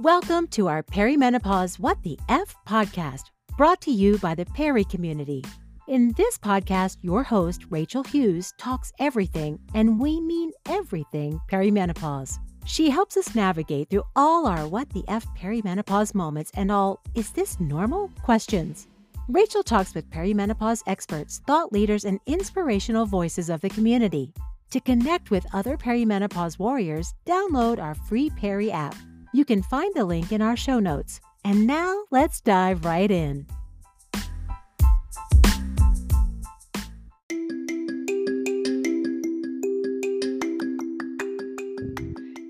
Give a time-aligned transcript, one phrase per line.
[0.00, 3.24] Welcome to our Perimenopause What the F podcast,
[3.58, 5.44] brought to you by the Peri community.
[5.88, 12.38] In this podcast, your host, Rachel Hughes, talks everything, and we mean everything, perimenopause.
[12.64, 17.32] She helps us navigate through all our What the F perimenopause moments and all, is
[17.32, 18.10] this normal?
[18.22, 18.88] questions.
[19.28, 24.32] Rachel talks with perimenopause experts, thought leaders, and inspirational voices of the community.
[24.70, 28.96] To connect with other perimenopause warriors, download our free Peri app.
[29.32, 31.20] You can find the link in our show notes.
[31.44, 33.46] And now let's dive right in.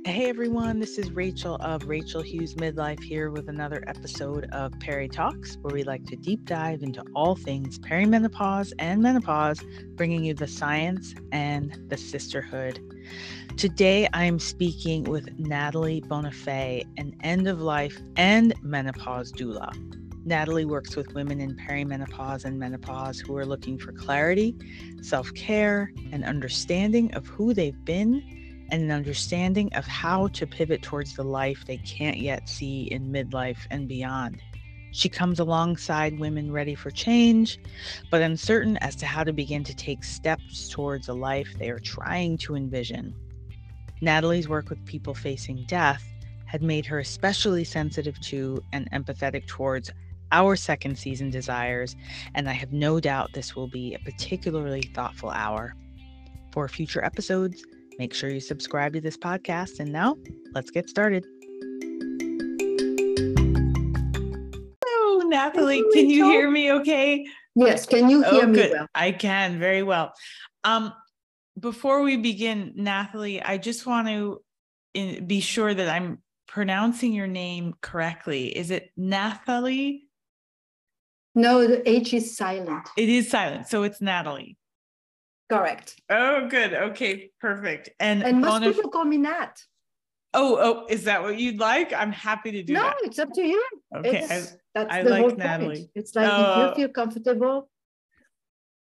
[0.07, 5.09] Hey everyone, this is Rachel of Rachel Hughes Midlife here with another episode of Peri
[5.09, 9.63] Talks, where we like to deep dive into all things perimenopause and menopause,
[9.97, 12.81] bringing you the science and the sisterhood.
[13.57, 19.71] Today I'm speaking with Natalie Bonafé, an end of life and menopause doula.
[20.25, 24.57] Natalie works with women in perimenopause and menopause who are looking for clarity,
[25.03, 30.81] self care, and understanding of who they've been and an understanding of how to pivot
[30.81, 34.41] towards the life they can't yet see in midlife and beyond.
[34.93, 37.59] She comes alongside women ready for change,
[38.11, 41.79] but uncertain as to how to begin to take steps towards a life they are
[41.79, 43.15] trying to envision.
[44.01, 46.05] Natalie's work with people facing death
[46.47, 49.91] had made her especially sensitive to and empathetic towards
[50.33, 51.97] our second season desires,
[52.35, 55.75] and I have no doubt this will be a particularly thoughtful hour.
[56.53, 57.65] For future episodes,
[58.01, 59.79] Make sure you subscribe to this podcast.
[59.79, 60.17] And now
[60.55, 61.27] let's get started.
[64.87, 65.85] Hello, Natalie.
[65.93, 67.27] Can you hear me okay?
[67.55, 67.85] Yes.
[67.85, 68.71] Can you hear oh, me good.
[68.71, 68.87] well?
[68.95, 70.15] I can very well.
[70.65, 70.95] Um,
[71.61, 74.43] before we begin, Natalie, I just want to
[74.95, 76.19] in, be sure that I'm
[76.49, 78.47] pronouncing your name correctly.
[78.57, 80.09] Is it Nathalie?
[81.35, 82.89] No, the H is silent.
[82.97, 83.69] It is silent.
[83.69, 84.57] So it's Natalie.
[85.49, 86.01] Correct.
[86.09, 86.75] Oh, good.
[86.75, 87.91] Okay, perfect.
[88.01, 89.61] And and most people call me Nat.
[90.33, 91.93] Oh, oh, is that what you'd like?
[91.93, 92.97] I'm happy to do no, that.
[93.03, 93.65] No, it's up to you.
[93.97, 95.77] Okay, it's, I, that's I the like whole Natalie.
[95.77, 95.91] Point.
[95.97, 96.75] It's like if you oh.
[96.77, 97.69] feel comfortable,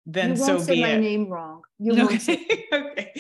[0.06, 1.00] then you so won't say be my it.
[1.00, 1.62] name wrong.
[1.80, 2.66] You okay.
[2.74, 3.14] okay.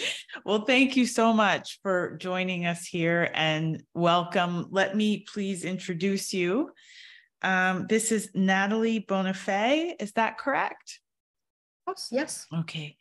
[0.45, 4.67] Well, thank you so much for joining us here and welcome.
[4.69, 6.71] Let me please introduce you.
[7.41, 9.93] Um, this is Natalie Bonafé.
[9.99, 10.99] Is that correct?
[12.11, 12.45] Yes.
[12.53, 12.97] Okay.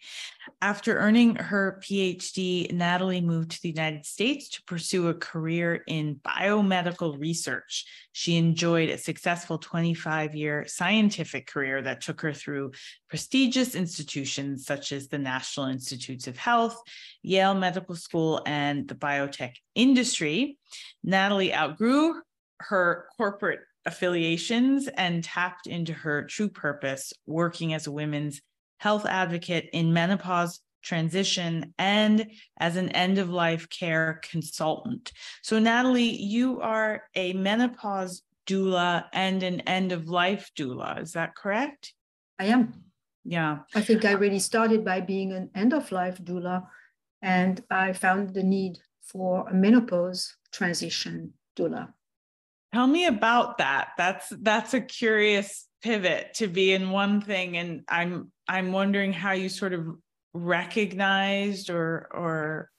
[0.61, 6.17] After earning her PhD, Natalie moved to the United States to pursue a career in
[6.17, 7.85] biomedical research.
[8.13, 12.73] She enjoyed a successful 25 year scientific career that took her through
[13.09, 16.81] prestigious institutions such as the National Institutes of Health,
[17.23, 20.59] Yale Medical School, and the biotech industry.
[21.05, 22.21] Natalie outgrew
[22.59, 28.41] her corporate affiliations and tapped into her true purpose, working as a women's
[28.83, 32.27] health advocate in menopause transition and
[32.59, 35.13] as an end of life care consultant.
[35.43, 41.01] So, Natalie, you are a menopause doula and an end of life doula.
[41.01, 41.95] Is that correct?
[42.41, 42.83] I am.
[43.25, 43.59] Yeah.
[43.73, 46.67] I think I really started by being an end of life doula,
[47.23, 51.93] and I found the need for a menopause transition doula.
[52.75, 53.91] Tell me about that.
[53.97, 59.33] That's that's a curious pivot to be in one thing and i'm i'm wondering how
[59.33, 59.87] you sort of
[60.35, 62.71] recognized or or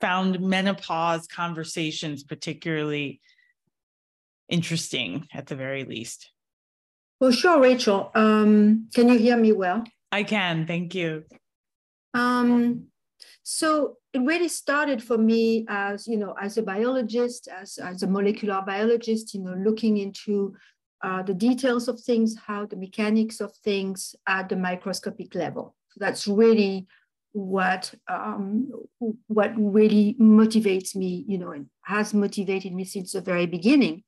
[0.00, 3.20] found menopause conversations particularly
[4.48, 6.30] interesting at the very least.
[7.20, 8.10] Well sure rachel.
[8.14, 9.84] Um, can you hear me well?
[10.10, 11.24] I can thank you.
[12.14, 12.88] Um,
[13.42, 18.06] so it really started for me as you know as a biologist as, as a
[18.06, 20.54] molecular biologist you know looking into
[21.02, 25.74] uh, the details of things, how the mechanics of things at the microscopic level.
[25.90, 26.86] So that's really
[27.32, 28.70] what um,
[29.26, 34.04] what really motivates me, you know, and has motivated me since the very beginning.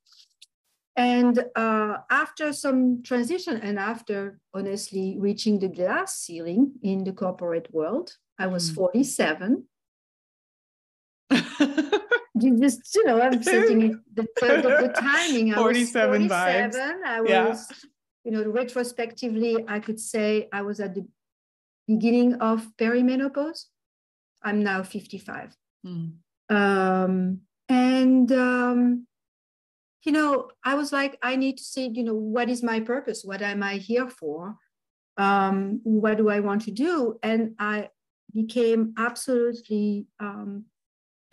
[0.96, 7.72] And uh, after some transition, and after honestly reaching the glass ceiling in the corporate
[7.74, 8.74] world, I was mm.
[8.76, 9.64] 47.
[12.44, 15.52] You just you know i'm setting the, the, the timing.
[15.52, 17.04] I 47 was 47 vibes.
[17.06, 17.56] i was yeah.
[18.24, 21.06] you know retrospectively i could say i was at the
[21.86, 23.64] beginning of perimenopause.
[24.42, 25.54] I'm now 55
[25.86, 26.12] mm.
[26.50, 29.06] um, and um,
[30.04, 33.22] you know i was like i need to see you know what is my purpose?
[33.24, 34.56] What am i here for?
[35.16, 37.18] Um, what do i want to do?
[37.22, 37.88] And i
[38.34, 40.64] became absolutely um,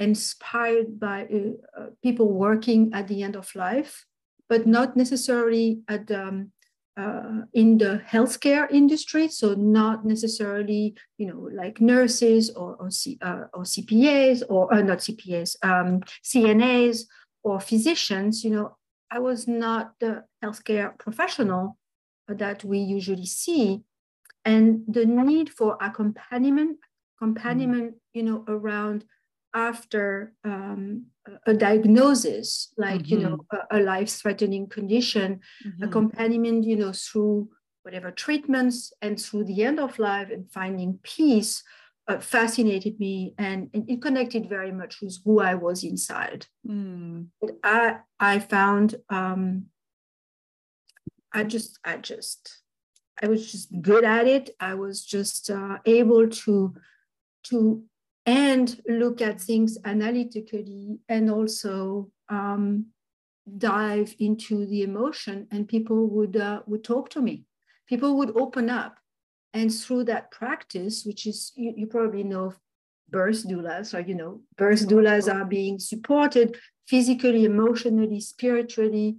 [0.01, 4.05] inspired by uh, uh, people working at the end of life,
[4.49, 6.51] but not necessarily at um,
[6.97, 9.27] uh, in the healthcare industry.
[9.27, 14.81] So not necessarily, you know, like nurses or or, C, uh, or CPAs or uh,
[14.81, 17.05] not CPAs, um, CNAs
[17.43, 18.43] or physicians.
[18.43, 18.77] You know,
[19.09, 21.77] I was not the healthcare professional
[22.27, 23.83] that we usually see,
[24.45, 26.79] and the need for accompaniment,
[27.17, 28.17] accompaniment, mm-hmm.
[28.17, 29.05] you know, around
[29.53, 31.05] after um,
[31.45, 33.13] a diagnosis, like mm-hmm.
[33.13, 33.75] you know, mm-hmm.
[33.75, 35.83] a, a life-threatening condition, mm-hmm.
[35.83, 37.49] accompaniment, you know, through
[37.83, 41.63] whatever treatments and through the end of life and finding peace
[42.07, 46.45] uh, fascinated me and, and, it connected very much with who I was inside.
[46.67, 47.27] Mm.
[47.63, 49.67] I I found um,
[51.31, 52.61] I just I just
[53.21, 54.49] I was just good at it.
[54.59, 56.75] I was just uh, able to
[57.43, 57.83] to
[58.25, 62.85] and look at things analytically and also um,
[63.57, 67.45] dive into the emotion and people would uh, would talk to me.
[67.87, 68.97] People would open up.
[69.53, 72.53] And through that practice which is you, you probably know
[73.09, 76.57] birth doulas or you know birth doulas are being supported
[76.87, 79.17] physically emotionally spiritually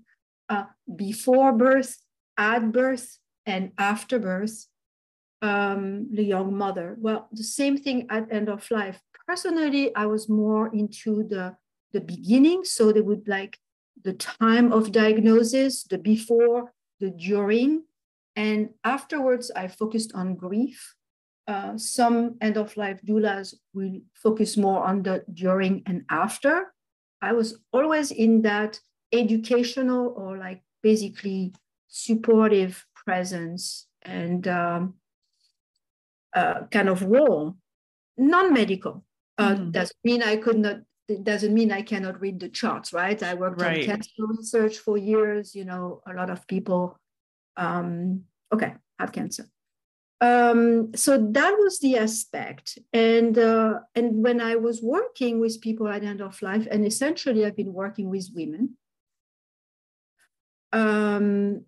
[0.48, 0.64] uh,
[0.96, 1.98] before birth
[2.38, 4.69] at birth and after birth
[5.42, 6.96] um, the young mother.
[6.98, 9.00] Well, the same thing at end of life.
[9.26, 11.56] Personally, I was more into the,
[11.92, 12.64] the beginning.
[12.64, 13.58] So they would like
[14.02, 17.84] the time of diagnosis, the before, the during.
[18.36, 20.94] And afterwards, I focused on grief.
[21.48, 26.72] Uh, some end of life doulas will focus more on the during and after.
[27.20, 28.78] I was always in that
[29.12, 31.52] educational or like basically
[31.88, 34.94] supportive presence and um,
[36.34, 37.56] uh, kind of role,
[38.17, 39.05] non-medical.
[39.38, 39.73] Uh, mm.
[39.73, 40.76] Doesn't mean I could not.
[41.08, 43.20] It doesn't mean I cannot read the charts, right?
[43.23, 43.81] I worked right.
[43.81, 45.55] on cancer research for years.
[45.55, 46.96] You know, a lot of people,
[47.56, 49.46] um, okay, have cancer.
[50.20, 55.88] Um, so that was the aspect, and uh, and when I was working with people
[55.88, 58.76] at the end of life, and essentially I've been working with women.
[60.73, 61.64] Um,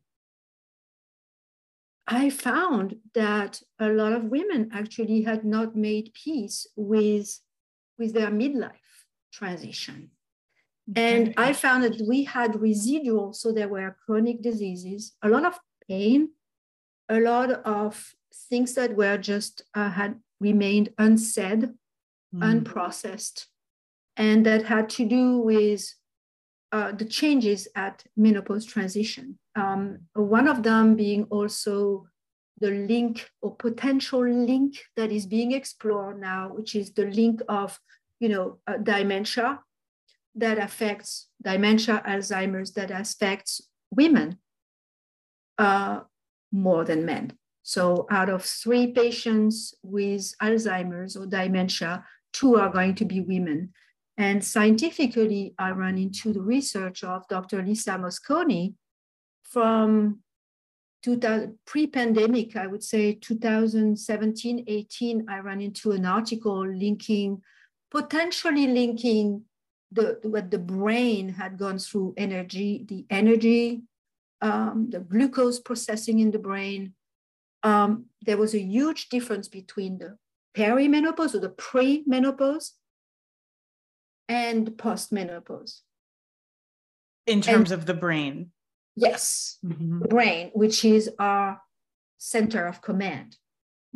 [2.07, 7.41] I found that a lot of women actually had not made peace with,
[7.99, 8.73] with their midlife
[9.33, 10.11] transition.
[10.95, 15.59] And I found that we had residual, so there were chronic diseases, a lot of
[15.89, 16.31] pain,
[17.09, 18.15] a lot of
[18.51, 21.71] things that were just uh, had remained unsaid,
[22.35, 22.43] mm.
[22.43, 23.47] unprocessed,
[24.17, 25.95] and that had to do with
[26.75, 29.39] uh, the changes at menopause transition.
[29.55, 32.09] Um, one of them being also
[32.59, 37.79] the link or potential link that is being explored now, which is the link of,
[38.19, 39.61] you know, uh, dementia
[40.35, 43.61] that affects dementia, Alzheimer's that affects
[43.93, 44.39] women
[45.59, 46.01] uh,
[46.51, 47.35] more than men.
[47.63, 53.73] So out of three patients with Alzheimer's or dementia, two are going to be women.
[54.17, 57.63] And scientifically, I run into the research of Dr.
[57.63, 58.75] Lisa Mosconi
[59.43, 60.21] from
[61.67, 67.43] pre-pandemic, I would say 2017, 18, I ran into an article linking,
[67.91, 69.43] potentially linking
[69.93, 73.83] the, what the brain had gone through energy, the energy,
[74.41, 76.95] um, the glucose processing in the brain.
[77.63, 80.17] Um, there was a huge difference between the
[80.57, 82.75] perimenopause or the pre-menopause
[84.29, 85.81] and postmenopause.
[87.27, 88.51] In terms and, of the brain.
[88.97, 90.01] Yes, mm-hmm.
[90.01, 91.61] the brain, which is our
[92.19, 93.37] center of command.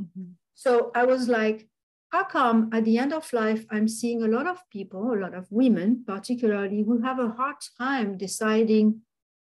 [0.00, 0.32] Mm-hmm.
[0.54, 1.68] So I was like,
[2.10, 5.34] how come at the end of life, I'm seeing a lot of people, a lot
[5.34, 9.02] of women particularly, who have a hard time deciding,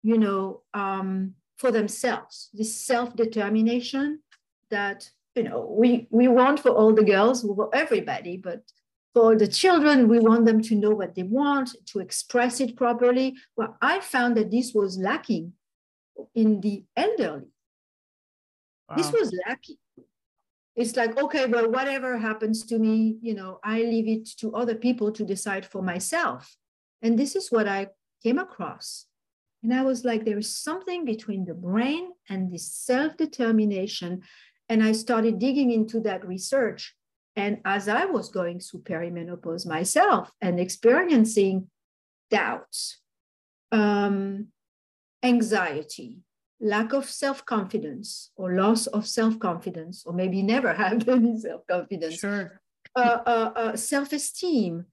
[0.03, 4.21] you know, um, for themselves, this self determination
[4.71, 8.63] that, you know, we, we want for all the girls, for everybody, but
[9.17, 13.35] for the children, we want them to know what they want, to express it properly.
[13.57, 15.55] Well, I found that this was lacking
[16.35, 17.49] in the elderly.
[18.91, 18.97] Wow.
[18.97, 19.79] This was lacking.
[20.75, 24.75] It's like, okay, well, whatever happens to me, you know, I leave it to other
[24.75, 26.55] people to decide for myself.
[27.01, 27.87] And this is what I
[28.23, 29.07] came across.
[29.63, 34.21] And I was like, there is something between the brain and this self determination.
[34.69, 36.95] And I started digging into that research
[37.37, 41.69] and as I was going through perimenopause myself and experiencing
[42.31, 43.01] doubts,
[43.71, 44.49] um,
[45.23, 46.21] anxiety,
[46.61, 51.67] lack of self confidence, or loss of self confidence, or maybe never have any self
[51.67, 52.61] confidence, sure.
[52.97, 54.87] uh, uh, uh, self esteem,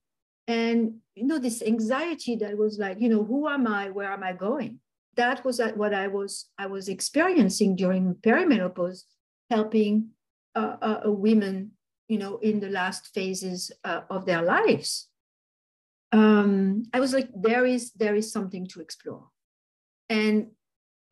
[0.46, 3.88] and you know this anxiety that was like you know who am i?
[3.88, 4.80] Where am i going?
[5.16, 9.04] That was what i was i was experiencing during perimenopause
[9.48, 10.08] helping
[10.56, 11.70] uh, uh, women
[12.08, 15.08] you know in the last phases uh, of their lives.
[16.12, 19.28] Um, i was like there is there is something to explore.
[20.08, 20.50] And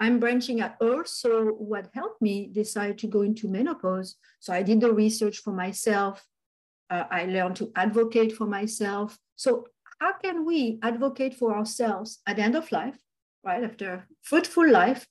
[0.01, 0.75] i'm branching out.
[0.81, 4.17] Also what helped me decide to go into menopause.
[4.41, 6.25] So i did the research for myself.
[6.91, 9.19] Uh, i learned to advocate for myself.
[9.37, 9.67] So
[9.99, 12.99] how can we advocate for ourselves at the end of life,
[13.45, 13.63] right?
[13.63, 15.07] After fruitful life,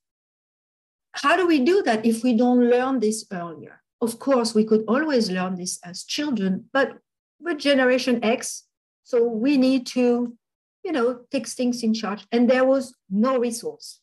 [1.13, 3.80] how do we do that if we don't learn this earlier?
[4.01, 6.97] Of course, we could always learn this as children, but
[7.39, 8.63] with Generation X,
[9.03, 10.35] so we need to,
[10.83, 12.25] you know, take things in charge.
[12.31, 13.99] And there was no resource.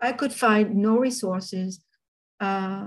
[0.00, 1.82] I could find no resources
[2.40, 2.86] uh,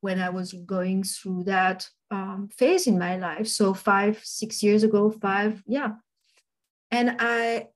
[0.00, 3.48] when I was going through that um, phase in my life.
[3.48, 5.92] So five, six years ago, five, yeah,
[6.90, 7.68] and i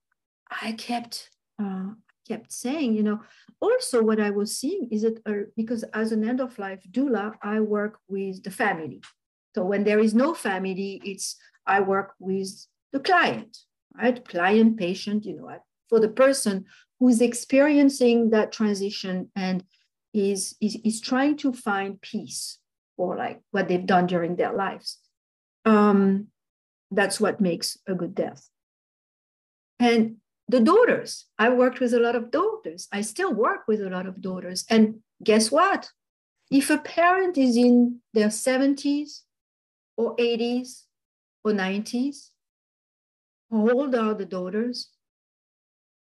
[0.63, 1.31] i kept
[1.63, 1.91] uh,
[2.31, 3.19] kept saying you know
[3.61, 7.27] also what i was seeing is that uh, because as an end of life doula
[7.43, 9.01] i work with the family.
[9.55, 12.51] So when there is no family it's i work with
[12.93, 13.53] the client
[14.01, 14.25] right?
[14.35, 15.51] Client patient you know
[15.89, 16.65] for the person
[16.99, 19.65] who's experiencing that transition and
[20.13, 22.59] is, is is trying to find peace
[22.97, 24.99] for like what they've done during their lives.
[25.65, 26.29] Um
[26.91, 28.49] that's what makes a good death.
[29.79, 30.17] And
[30.51, 32.89] the daughters, I worked with a lot of daughters.
[32.93, 34.65] I still work with a lot of daughters.
[34.69, 35.91] And guess what?
[36.51, 39.21] If a parent is in their 70s
[39.97, 40.87] or 80s
[41.45, 42.31] or 90s,
[43.51, 44.89] how old are the daughters?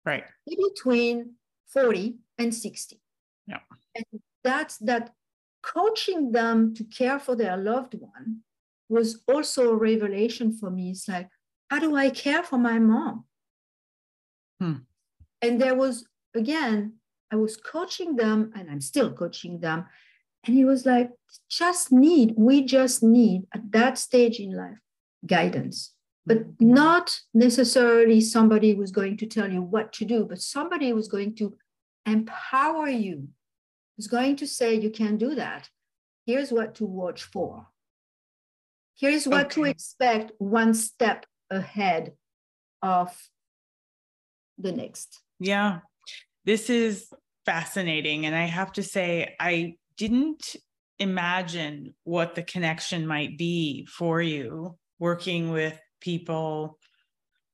[0.06, 0.24] Right.
[0.48, 1.36] Between
[1.68, 3.00] 40 and 60.
[3.48, 3.60] Yeah.
[3.96, 4.06] And
[4.44, 5.14] that's that
[5.62, 8.42] coaching them to care for their loved one
[8.90, 10.92] was also a revelation for me.
[10.92, 11.30] It's like,
[11.70, 13.26] how do I care for my mom?
[14.64, 14.74] Hmm.
[15.42, 16.94] And there was, again,
[17.32, 19.88] I was coaching them and I'm still coaching them.
[20.46, 21.10] And he was like,
[21.50, 24.78] just need, we just need at that stage in life
[25.26, 25.94] guidance,
[26.26, 26.74] but mm-hmm.
[26.74, 31.36] not necessarily somebody who's going to tell you what to do, but somebody who's going
[31.36, 31.58] to
[32.06, 33.28] empower you,
[33.98, 35.70] who's going to say, you can do that.
[36.26, 37.68] Here's what to watch for.
[38.96, 39.56] Here's what okay.
[39.56, 42.14] to expect one step ahead
[42.82, 43.18] of
[44.64, 45.22] the next.
[45.40, 45.80] Yeah,
[46.46, 47.10] this is
[47.46, 48.26] fascinating.
[48.26, 50.56] And I have to say, I didn't
[51.00, 56.80] imagine what the connection might be for you working with people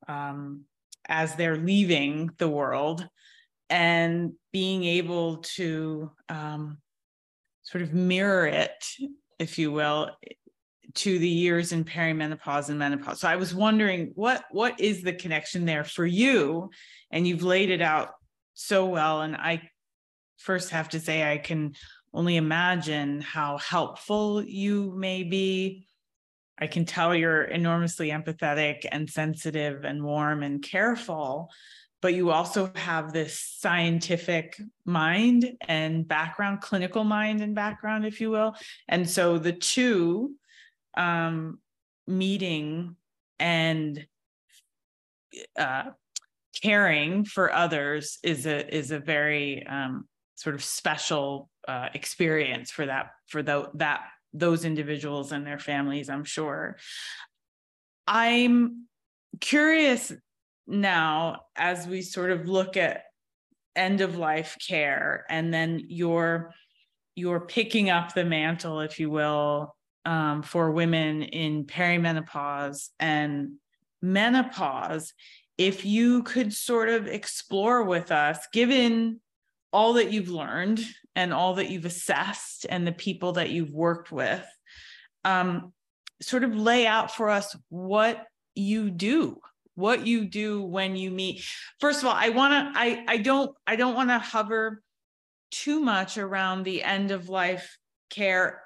[0.08, 0.64] um,
[1.08, 3.06] as they're leaving the world
[3.68, 6.78] and being able to um,
[7.62, 8.84] sort of mirror it,
[9.38, 10.10] if you will,
[10.94, 13.20] to the years in perimenopause and menopause.
[13.20, 16.70] So I was wondering what what is the connection there for you?
[17.10, 18.10] And you've laid it out
[18.54, 19.22] so well.
[19.22, 19.62] And I
[20.38, 21.74] first have to say I can
[22.12, 25.86] only imagine how helpful you may be.
[26.58, 31.50] I can tell you're enormously empathetic and sensitive and warm and careful,
[32.02, 38.30] but you also have this scientific mind and background, clinical mind and background, if you
[38.30, 38.54] will.
[38.88, 40.34] And so the two
[40.96, 41.58] um,
[42.06, 42.96] meeting
[43.38, 44.06] and
[45.58, 45.84] uh,
[46.62, 52.86] caring for others is a is a very um, sort of special uh, experience for
[52.86, 56.76] that for the, that those individuals and their families i'm sure.
[58.06, 58.86] I'm
[59.40, 60.12] curious
[60.66, 63.04] now as we sort of look at
[63.76, 66.52] end of life care and then you're
[67.14, 72.88] you're picking up the mantle if you will um, for women in perimenopause.
[72.98, 73.52] And
[74.02, 75.12] menopause
[75.58, 79.20] if you could sort of explore with us given
[79.72, 80.80] all that you've learned
[81.14, 84.44] and all that you've assessed and the people that you've worked with
[85.24, 85.72] um,
[86.22, 89.38] sort of lay out for us what you do
[89.74, 91.42] what you do when you meet.
[91.80, 94.82] First of all i want to i i don't i don't want to hover
[95.50, 97.78] too much around the end of life
[98.10, 98.62] care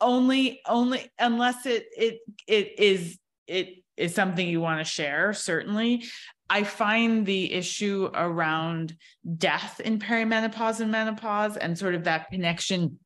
[0.00, 6.04] only only unless it it it is it is something you want to share certainly.
[6.50, 8.96] I find the issue around
[9.36, 12.98] death in perimenopause and menopause and sort of that connection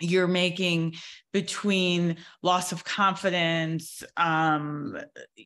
[0.00, 0.94] you're making
[1.32, 4.98] between loss of confidence um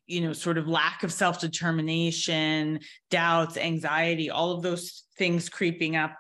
[0.07, 2.81] you know sort of lack of self-determination
[3.11, 6.17] doubts anxiety all of those things creeping up.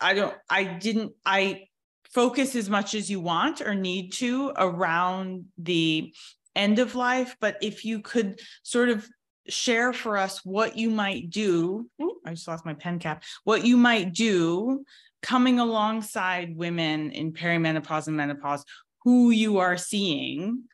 [0.00, 1.64] I don't i didn't i
[2.12, 6.12] focus as much as you want or need to around the
[6.56, 9.08] end of life, but if you could sort of
[9.48, 11.88] share for us what you might do.
[12.24, 13.24] I just lost my pen cap.
[13.44, 14.84] What you might do
[15.22, 18.64] coming alongside women in perimenopause and menopause
[19.04, 20.64] who you are seeing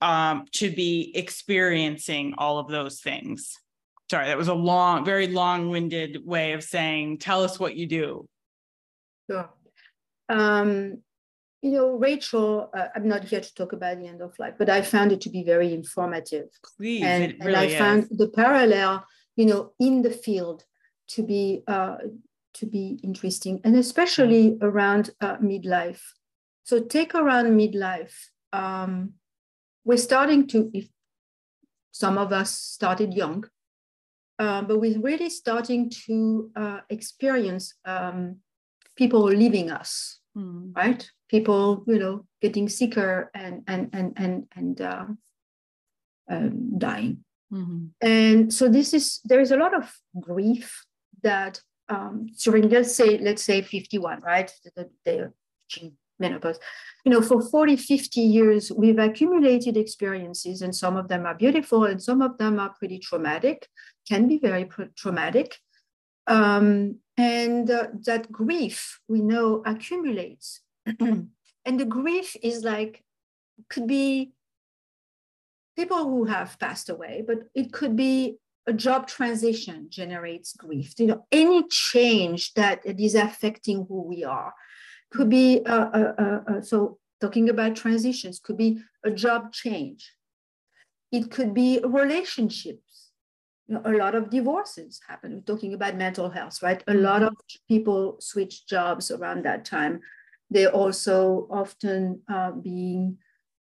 [0.00, 3.58] um, to be experiencing all of those things.
[4.10, 7.86] Sorry, that was a long, very long winded way of saying, tell us what you
[7.86, 8.28] do.
[9.28, 9.50] Sure.
[10.28, 11.02] Um,
[11.62, 14.68] you know, Rachel, uh, I'm not here to talk about the end of life, but
[14.68, 16.48] I found it to be very informative.
[16.76, 17.78] Please, and, really and I is.
[17.78, 19.04] found the parallel,
[19.36, 20.64] you know, in the field
[21.08, 21.96] to be uh,
[22.54, 26.02] to be interesting, and especially around uh, midlife.
[26.64, 28.14] So take around midlife.
[28.52, 29.14] Um,
[29.84, 30.88] we're starting to, if
[31.92, 33.44] some of us started young,
[34.38, 38.38] uh, but we're really starting to uh, experience um,
[38.96, 40.74] people leaving us, mm.
[40.76, 41.08] right?
[41.28, 45.06] People, you know, getting sicker and and and and and uh,
[46.28, 47.24] um, dying.
[47.52, 47.86] Mm-hmm.
[48.00, 50.84] And so this is there is a lot of grief
[51.22, 54.52] that um, during let's say let's say 51, right?
[54.64, 55.32] The, the,
[55.74, 56.58] the menopause.
[57.04, 61.84] You know, for 40, 50 years, we've accumulated experiences, and some of them are beautiful,
[61.84, 63.68] and some of them are pretty traumatic,
[64.08, 65.56] can be very traumatic.
[66.26, 70.60] Um, and uh, that grief we know accumulates.
[71.00, 71.30] and
[71.64, 73.02] the grief is like,
[73.70, 74.32] could be
[75.76, 80.94] people who have passed away, but it could be a job transition generates grief.
[80.98, 84.52] You know, any change that is affecting who we are
[85.12, 90.12] could be uh, uh, uh, so talking about transitions could be a job change.
[91.12, 92.85] It could be relationships.
[93.68, 95.34] You know, a lot of divorces happen.
[95.34, 96.82] We're talking about mental health, right?
[96.86, 97.34] A lot of
[97.68, 100.00] people switch jobs around that time.
[100.50, 103.18] They're also often uh, being,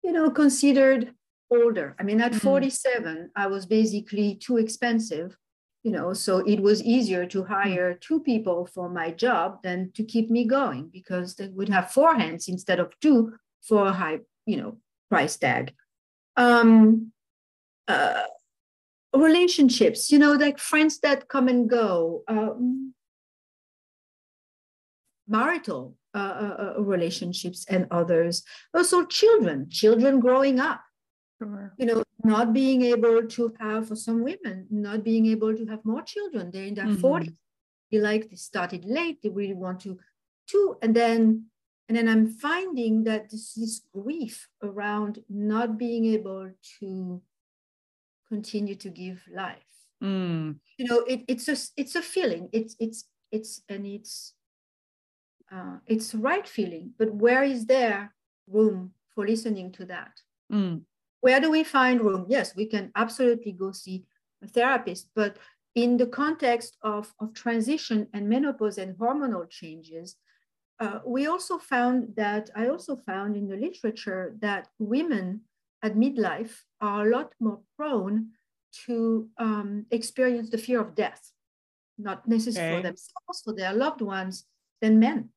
[0.03, 1.13] you know, considered
[1.51, 1.95] older.
[1.99, 2.47] I mean, at mm-hmm.
[2.47, 5.37] 47, I was basically too expensive
[5.83, 7.51] you know so it was easier to hmm.
[7.51, 11.91] hire two people for my job than to keep me going because they would have
[11.91, 14.77] four hands instead of two for a high you know
[15.09, 15.73] price tag
[16.37, 17.11] um
[17.87, 18.23] uh,
[19.13, 22.93] relationships you know like friends that come and go um,
[25.27, 28.43] marital uh, uh, uh relationships and others
[28.73, 30.81] also children children growing up
[31.41, 31.73] Sure.
[31.77, 35.83] You know, not being able to have, for some women, not being able to have
[35.83, 36.51] more children.
[36.51, 37.03] They're in their mm-hmm.
[37.03, 37.37] 40s.
[37.91, 39.97] They like, they started late, they really want to,
[40.49, 41.45] to, and then,
[41.89, 47.21] and then I'm finding that this, this grief around not being able to
[48.31, 49.73] continue to give life.
[50.01, 50.55] Mm.
[50.77, 52.49] You know, it, it's a, it's a feeling.
[52.51, 54.33] It's, it's, it's, and it's,
[55.51, 58.13] uh, it's right feeling, but where is there
[58.47, 60.13] room for listening to that?
[60.51, 60.81] Mm
[61.21, 62.25] where do we find room?
[62.27, 64.03] Yes, we can absolutely go see
[64.43, 65.37] a therapist, but
[65.75, 70.17] in the context of, of transition and menopause and hormonal changes,
[70.79, 75.41] uh, we also found that, I also found in the literature that women
[75.83, 78.29] at midlife are a lot more prone
[78.85, 81.31] to um, experience the fear of death,
[81.97, 82.81] not necessarily okay.
[82.81, 84.45] for themselves, for their loved ones,
[84.81, 85.29] than men.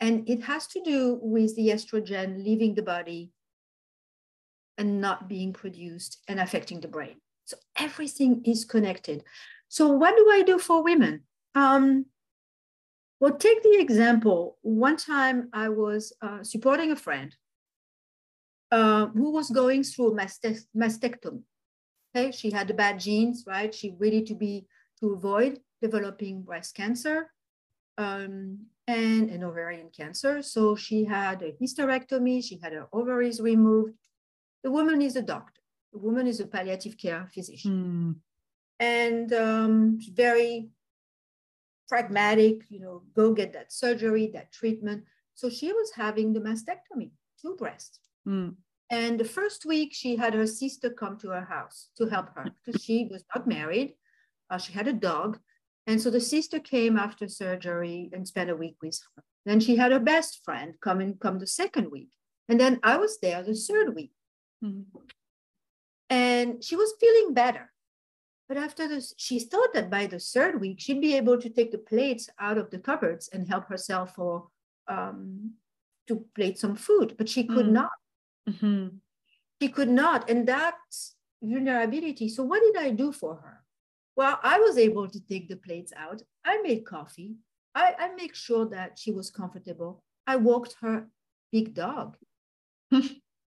[0.00, 3.30] And it has to do with the estrogen leaving the body
[4.78, 7.16] and not being produced and affecting the brain.
[7.44, 9.24] So everything is connected.
[9.68, 11.24] So what do I do for women?
[11.54, 12.06] Um,
[13.20, 14.56] well, take the example.
[14.62, 17.36] One time I was uh, supporting a friend
[18.70, 21.42] uh, who was going through maste- mastectomy.
[22.14, 23.74] Okay, she had the bad genes, right?
[23.74, 24.66] She really to be
[25.00, 27.30] to avoid developing breast cancer
[27.98, 30.42] um, and an ovarian cancer.
[30.42, 32.44] So she had a hysterectomy.
[32.44, 33.94] She had her ovaries removed.
[34.62, 35.62] The woman is a doctor.
[35.92, 37.72] The woman is a palliative care physician.
[37.72, 38.14] Mm.
[38.78, 40.70] And um, very
[41.88, 45.04] pragmatic, you know, go get that surgery, that treatment.
[45.34, 47.98] So she was having the mastectomy, two breasts.
[48.28, 48.56] Mm.
[48.90, 52.46] And the first week, she had her sister come to her house to help her
[52.64, 53.94] because she was not married.
[54.50, 55.38] Uh, she had a dog.
[55.86, 59.22] And so the sister came after surgery and spent a week with her.
[59.46, 62.10] Then she had her best friend come and come the second week.
[62.48, 64.12] And then I was there the third week.
[64.64, 64.98] Mm-hmm.
[66.10, 67.72] And she was feeling better.
[68.48, 71.70] But after this, she thought that by the third week, she'd be able to take
[71.70, 74.48] the plates out of the cupboards and help herself for
[74.88, 75.52] um,
[76.08, 77.72] to plate some food, but she could mm.
[77.72, 77.90] not.
[78.48, 78.96] Mm-hmm.
[79.60, 80.30] She could not.
[80.30, 82.28] And that's vulnerability.
[82.28, 83.64] So, what did I do for her?
[84.16, 86.22] Well, I was able to take the plates out.
[86.44, 87.36] I made coffee.
[87.74, 90.02] I, I make sure that she was comfortable.
[90.26, 91.08] I walked her
[91.52, 92.16] big dog.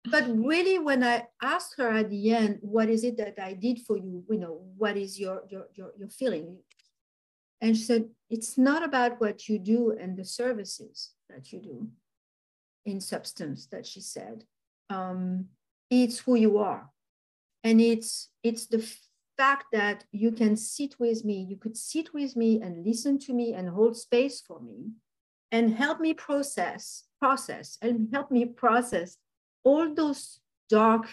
[0.09, 3.79] but really when i asked her at the end what is it that i did
[3.79, 6.57] for you you know what is your your your, your feeling
[7.61, 11.87] and she said it's not about what you do and the services that you do
[12.85, 14.43] in substance that she said
[14.91, 15.45] um,
[15.89, 16.89] it's who you are
[17.63, 18.85] and it's it's the
[19.37, 23.33] fact that you can sit with me you could sit with me and listen to
[23.33, 24.91] me and hold space for me
[25.51, 29.17] and help me process process and help me process
[29.63, 31.07] all those dark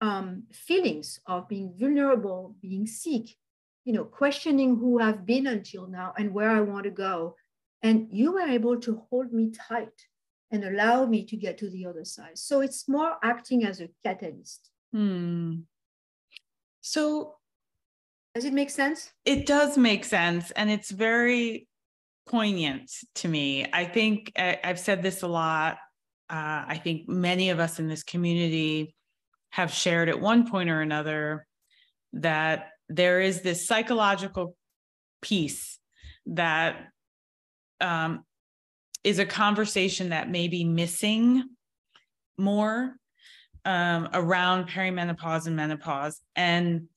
[0.00, 3.30] um, feelings of being vulnerable, being sick,
[3.84, 7.36] you know, questioning who I've been until now and where I want to go.
[7.82, 9.88] And you were able to hold me tight
[10.50, 12.36] and allow me to get to the other side.
[12.36, 14.70] So it's more acting as a catalyst.
[14.92, 15.60] Hmm.
[16.80, 17.36] So
[18.34, 19.12] does it make sense?
[19.24, 20.50] It does make sense.
[20.52, 21.68] And it's very
[22.28, 23.66] poignant to me.
[23.72, 25.78] I think I, have said this a lot
[26.30, 28.94] uh, I think many of us in this community
[29.50, 31.44] have shared at one point or another
[32.12, 34.54] that there is this psychological
[35.20, 35.80] piece
[36.26, 36.86] that
[37.80, 38.24] um,
[39.04, 41.44] is a conversation that may be missing
[42.36, 42.94] more
[43.64, 46.20] um, around perimenopause and menopause.
[46.36, 46.88] And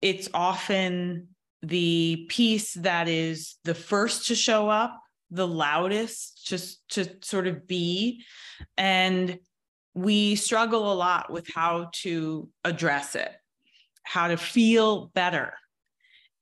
[0.00, 1.28] it's often
[1.62, 4.98] the piece that is the first to show up
[5.30, 8.24] the loudest just to sort of be
[8.76, 9.38] and
[9.94, 13.30] we struggle a lot with how to address it
[14.04, 15.52] how to feel better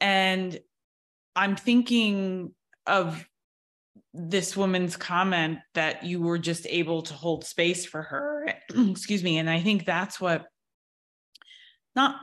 [0.00, 0.60] and
[1.34, 2.54] i'm thinking
[2.86, 3.26] of
[4.18, 8.52] this woman's comment that you were just able to hold space for her
[8.90, 10.46] excuse me and i think that's what
[11.94, 12.16] not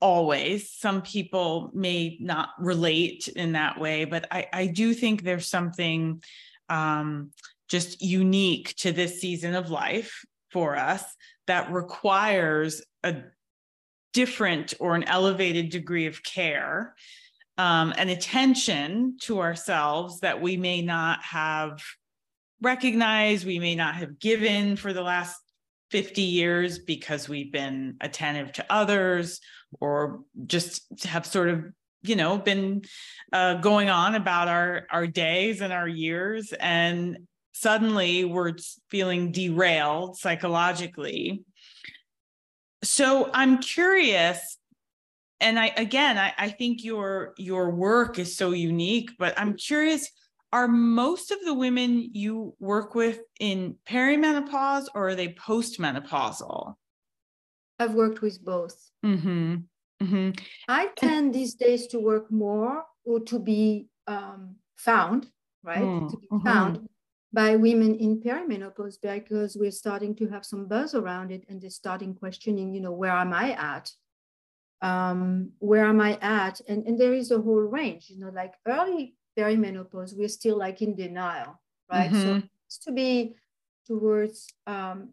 [0.00, 0.72] always.
[0.72, 6.22] Some people may not relate in that way, but I, I do think there's something
[6.68, 7.30] um,
[7.68, 11.04] just unique to this season of life for us
[11.46, 13.16] that requires a
[14.12, 16.94] different or an elevated degree of care
[17.60, 21.82] um, and attention to ourselves that we may not have
[22.62, 25.38] recognized, we may not have given for the last
[25.90, 29.40] 50 years because we've been attentive to others
[29.78, 31.66] or just have sort of
[32.00, 32.80] you know been
[33.30, 36.54] uh, going on about our our days and our years.
[36.58, 38.54] And suddenly we're
[38.88, 41.44] feeling derailed psychologically.
[42.82, 44.56] So i'm curious
[45.40, 50.10] and i again I, I think your your work is so unique but i'm curious
[50.52, 56.74] are most of the women you work with in perimenopause or are they postmenopausal
[57.80, 58.76] I've worked with both.
[59.04, 59.56] Mm-hmm.
[60.02, 60.30] Mm-hmm.
[60.68, 65.28] I tend these days to work more or to be um, found,
[65.64, 65.80] right?
[65.80, 66.46] Mm, to be mm-hmm.
[66.46, 66.88] found
[67.32, 71.70] by women in perimenopause because we're starting to have some buzz around it and they're
[71.70, 73.90] starting questioning, you know, where am I at?
[74.82, 76.60] Um, where am I at?
[76.68, 80.82] And, and there is a whole range, you know, like early perimenopause, we're still like
[80.82, 82.10] in denial, right?
[82.10, 82.22] Mm-hmm.
[82.22, 83.34] So it's to be
[83.86, 85.10] towards um,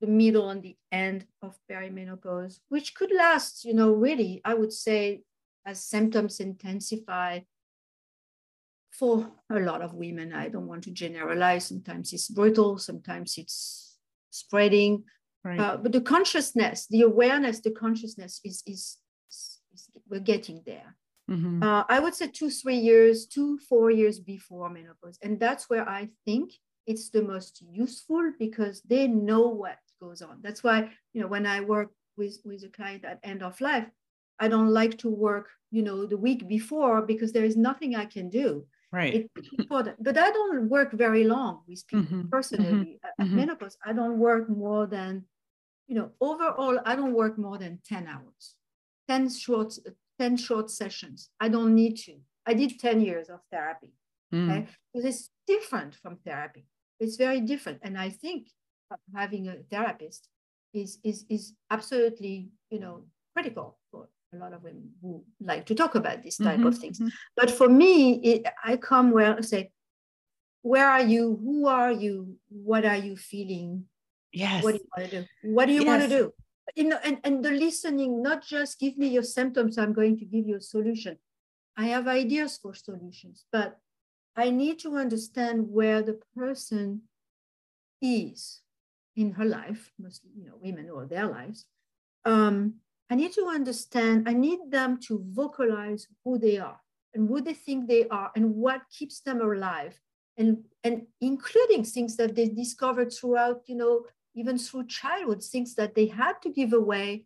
[0.00, 4.72] the middle and the end of perimenopause, which could last, you know, really, I would
[4.72, 5.22] say,
[5.66, 7.40] as symptoms intensify
[8.90, 10.32] for a lot of women.
[10.32, 11.66] I don't want to generalize.
[11.66, 13.96] Sometimes it's brutal, sometimes it's
[14.30, 15.04] spreading.
[15.44, 15.60] Right.
[15.60, 18.98] Uh, but the consciousness, the awareness, the consciousness is, is,
[19.28, 20.96] is, is we're getting there.
[21.30, 21.62] Mm-hmm.
[21.62, 25.18] Uh, I would say two, three years, two, four years before menopause.
[25.22, 26.52] And that's where I think
[26.86, 30.38] it's the most useful because they know what goes on.
[30.42, 33.86] That's why, you know, when I work with, with a client at end of life,
[34.40, 38.06] I don't like to work, you know, the week before because there is nothing I
[38.06, 38.66] can do.
[38.92, 39.28] Right.
[39.36, 40.02] It's important.
[40.02, 42.28] But I don't work very long with people mm-hmm.
[42.28, 42.98] personally.
[42.98, 43.06] Mm-hmm.
[43.20, 43.36] At mm-hmm.
[43.36, 45.24] menopause, I don't work more than,
[45.86, 48.54] you know, overall, I don't work more than 10 hours,
[49.08, 49.74] 10 short,
[50.18, 51.30] 10 short sessions.
[51.40, 52.16] I don't need to.
[52.46, 53.92] I did 10 years of therapy.
[54.32, 54.50] Mm.
[54.50, 54.66] Okay.
[54.92, 56.66] Because it's different from therapy.
[56.98, 57.80] It's very different.
[57.82, 58.48] And I think
[59.14, 60.28] having a therapist
[60.74, 65.74] is is is absolutely you know critical for a lot of women who like to
[65.74, 66.98] talk about this type mm-hmm, of things.
[66.98, 67.08] Mm-hmm.
[67.36, 69.70] But for me, it, I come where I say,
[70.62, 71.38] where are you?
[71.42, 72.36] Who are you?
[72.48, 73.84] What are you feeling?
[74.32, 74.62] Yes.
[74.62, 75.26] What do you want to do?
[75.42, 75.86] What do you yes.
[75.86, 76.32] want to do?
[76.76, 80.26] You know, and, and the listening, not just give me your symptoms, I'm going to
[80.26, 81.16] give you a solution.
[81.76, 83.78] I have ideas for solutions, but
[84.36, 87.02] I need to understand where the person
[88.02, 88.60] is
[89.16, 91.66] in her life, mostly you know women or their lives,
[92.24, 92.74] um,
[93.10, 94.28] I need to understand.
[94.28, 96.80] I need them to vocalize who they are
[97.14, 99.98] and who they think they are and what keeps them alive,
[100.36, 105.94] and and including things that they discovered throughout you know even through childhood, things that
[105.94, 107.24] they had to give away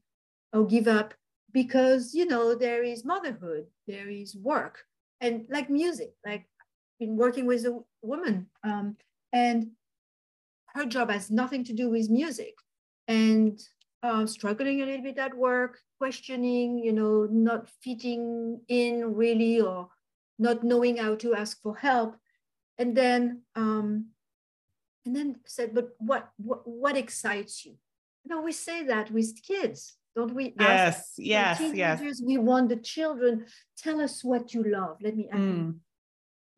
[0.53, 1.13] or give up
[1.53, 4.85] because, you know, there is motherhood, there is work,
[5.21, 6.47] and like music, like
[6.99, 8.97] been working with a woman um,
[9.33, 9.73] and
[10.69, 12.55] her job has nothing to do with music
[13.09, 13.61] and
[14.03, 19.89] uh, struggling a little bit at work, questioning, you know, not fitting in really or
[20.39, 22.17] not knowing how to ask for help.
[22.79, 24.07] And then, um,
[25.07, 27.77] and then said, but what, what, what excites you?
[28.25, 30.55] You know, we say that with kids, don't we?
[30.59, 32.21] Yes, yes, yes.
[32.25, 34.99] We want the children, tell us what you love.
[35.01, 35.77] Let me, mm.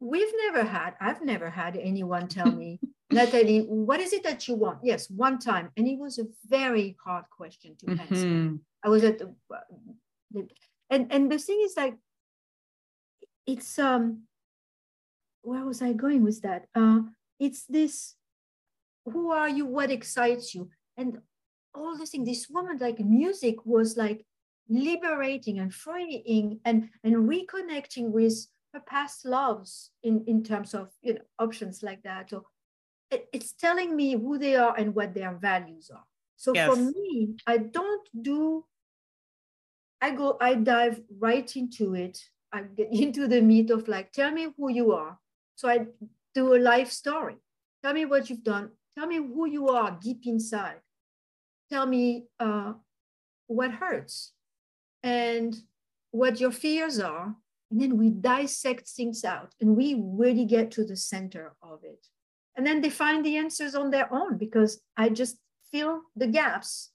[0.00, 2.80] we've never had, I've never had anyone tell me,
[3.11, 4.79] Natalie, what is it that you want?
[4.83, 5.71] Yes, one time.
[5.77, 8.01] And it was a very hard question to mm-hmm.
[8.01, 8.59] answer.
[8.85, 9.35] I was at the,
[10.90, 11.97] and, and the thing is like,
[13.47, 14.23] it's, um,
[15.43, 16.67] where was I going with that?
[16.75, 17.01] Uh,
[17.38, 18.14] it's this,
[19.05, 19.67] who are you?
[19.67, 20.71] What excites you?
[20.97, 21.19] And
[21.75, 24.25] all this thing, this woman, like music was like
[24.69, 31.14] liberating and freeing and, and reconnecting with her past loves in, in terms of you
[31.14, 32.43] know options like that or
[33.11, 36.05] it, it's telling me who they are and what their values are.
[36.37, 36.69] So yes.
[36.69, 38.64] for me, I don't do,
[40.01, 42.19] I go, I dive right into it.
[42.53, 45.19] I get into the meat of like, tell me who you are.
[45.57, 45.87] So I
[46.35, 47.37] do a life story.
[47.83, 48.71] Tell me what you've done.
[48.97, 50.81] Tell me who you are deep inside.
[51.71, 52.75] Tell me uh,
[53.47, 54.33] what hurts
[55.03, 55.57] and
[56.11, 57.35] what your fears are.
[57.71, 62.07] And then we dissect things out and we really get to the center of it
[62.57, 65.37] and then they find the answers on their own because i just
[65.71, 66.90] fill the gaps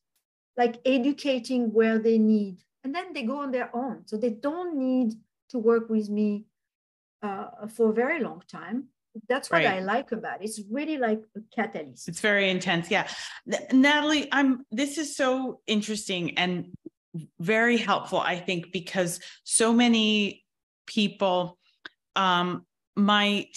[0.60, 2.58] like educating where they need.
[2.84, 4.04] And then they go on their own.
[4.06, 5.14] So they don't need
[5.50, 6.46] to work with me
[7.24, 8.90] uh, for a very long time.
[9.28, 9.78] That's what right.
[9.78, 10.46] i like about it.
[10.46, 12.08] It's really like a catalyst.
[12.08, 12.92] It's very intense.
[12.92, 13.08] Yeah.
[13.72, 16.54] Natalie i'm this is so interesting and
[17.40, 20.46] very helpful i think because so many
[20.86, 21.58] people
[22.16, 23.54] um, might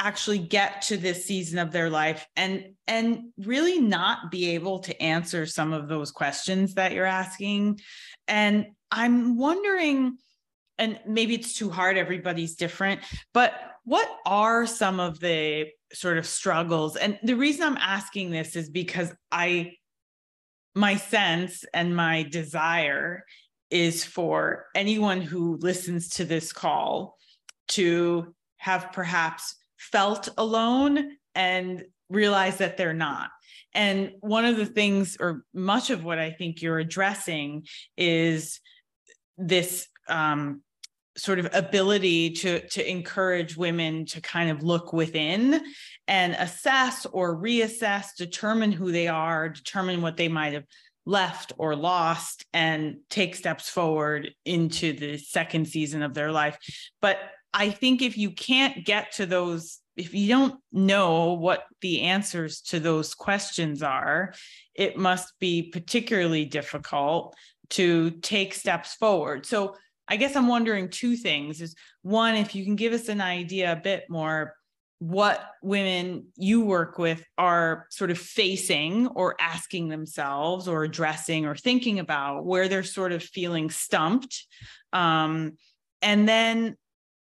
[0.00, 5.00] actually get to this season of their life and and really not be able to
[5.00, 7.78] answer some of those questions that you're asking.
[8.26, 10.16] And i'm wondering
[10.78, 13.00] and maybe it's too hard everybody's different
[13.32, 13.52] but
[13.84, 16.96] what are some of the sort of struggles?
[16.96, 19.72] And the reason i'm asking this is because i
[20.74, 23.24] my sense and my desire
[23.70, 27.16] is for anyone who listens to this call
[27.68, 33.30] to have perhaps felt alone and realize that they're not.
[33.72, 37.66] And one of the things, or much of what I think you're addressing,
[37.96, 38.60] is
[39.38, 40.62] this um,
[41.16, 45.62] sort of ability to to encourage women to kind of look within
[46.08, 50.66] and assess or reassess, determine who they are, determine what they might have
[51.06, 56.58] left or lost, and take steps forward into the second season of their life.
[57.00, 57.18] But
[57.52, 62.60] I think if you can't get to those, if you don't know what the answers
[62.62, 64.34] to those questions are,
[64.74, 67.34] it must be particularly difficult
[67.70, 69.46] to take steps forward.
[69.46, 73.20] So I guess I'm wondering two things is one, if you can give us an
[73.20, 74.54] idea a bit more
[75.00, 81.56] what women you work with are sort of facing or asking themselves or addressing or
[81.56, 84.44] thinking about where they're sort of feeling stumped
[84.92, 85.56] um,
[86.02, 86.76] and then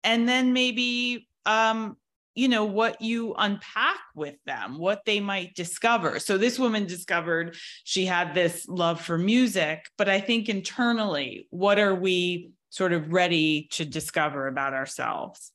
[0.05, 1.97] and then maybe um
[2.35, 6.19] you know what you unpack with them what they might discover.
[6.21, 11.79] So this woman discovered she had this love for music but i think internally what
[11.79, 15.53] are we sort of ready to discover about ourselves?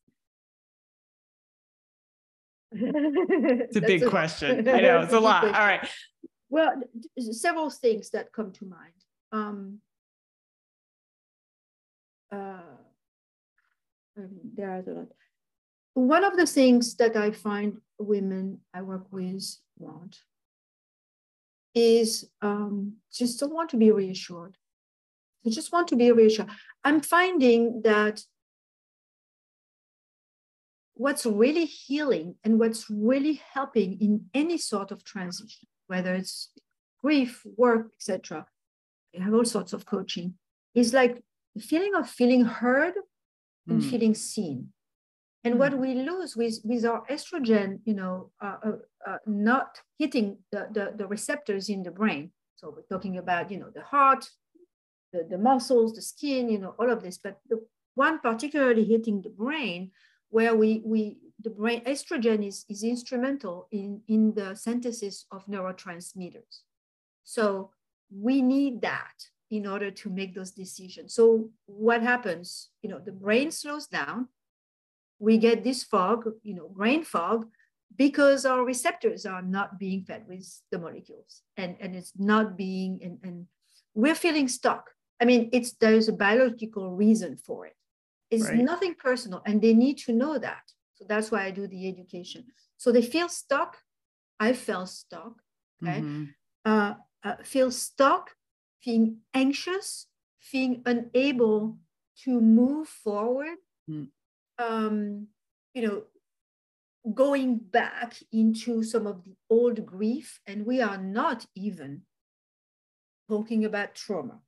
[2.78, 4.68] It's a big a, question.
[4.70, 5.46] I know it's a lot.
[5.46, 5.88] all right.
[6.50, 6.82] Well
[7.32, 8.94] several things that come to mind.
[9.32, 9.80] Um,
[12.32, 12.60] uh,
[14.16, 15.08] there are a lot.
[15.94, 20.20] One of the things that I find women I work with want
[21.74, 24.58] is um, just don't want to be reassured.
[25.44, 26.50] They just want to be reassured.
[26.84, 28.22] I'm finding that
[30.96, 36.50] what's really healing and what's really helping in any sort of transition, whether it's
[37.02, 38.46] grief, work, etc.,
[39.18, 40.34] I have all sorts of coaching,
[40.74, 41.24] is like
[41.56, 42.96] the feeling of feeling heard
[43.68, 43.90] and mm.
[43.90, 44.70] feeling seen.
[45.44, 45.58] And mm.
[45.58, 48.72] what we lose with, with our estrogen, you know, uh, uh,
[49.08, 52.32] uh, not hitting the, the, the, receptors in the brain.
[52.56, 54.30] So we're talking about, you know, the heart,
[55.14, 57.18] the, the muscles, the skin, you know, all of this.
[57.18, 59.92] But the one particularly hitting the brain,
[60.30, 66.62] where we, we the brain estrogen is, is instrumental in, in the synthesis of neurotransmitters.
[67.24, 67.72] So
[68.12, 69.14] we need that
[69.52, 71.14] in order to make those decisions.
[71.14, 72.70] So what happens?
[72.82, 74.28] You know, the brain slows down.
[75.20, 77.48] We get this fog, you know, brain fog,
[77.96, 83.00] because our receptors are not being fed with the molecules and, and it's not being
[83.02, 83.48] and, and
[83.94, 84.90] we're feeling stuck.
[85.22, 87.76] I mean, it's there's a biological reason for it.
[88.30, 88.58] It's right.
[88.58, 90.64] nothing personal, and they need to know that.
[90.96, 92.46] So that's why I do the education.
[92.78, 93.78] So they feel stuck.
[94.40, 95.36] I felt stuck.
[95.82, 96.00] Okay.
[96.00, 96.24] Mm-hmm.
[96.66, 98.32] Uh, uh, feel stuck,
[98.86, 100.06] feeling anxious,
[100.40, 101.78] feeling unable
[102.24, 103.58] to move forward.
[103.90, 104.10] Mm.
[104.60, 105.28] Um,
[105.74, 106.04] you know,
[107.14, 112.04] going back into some of the old grief, and we are not even
[113.28, 114.40] talking about trauma.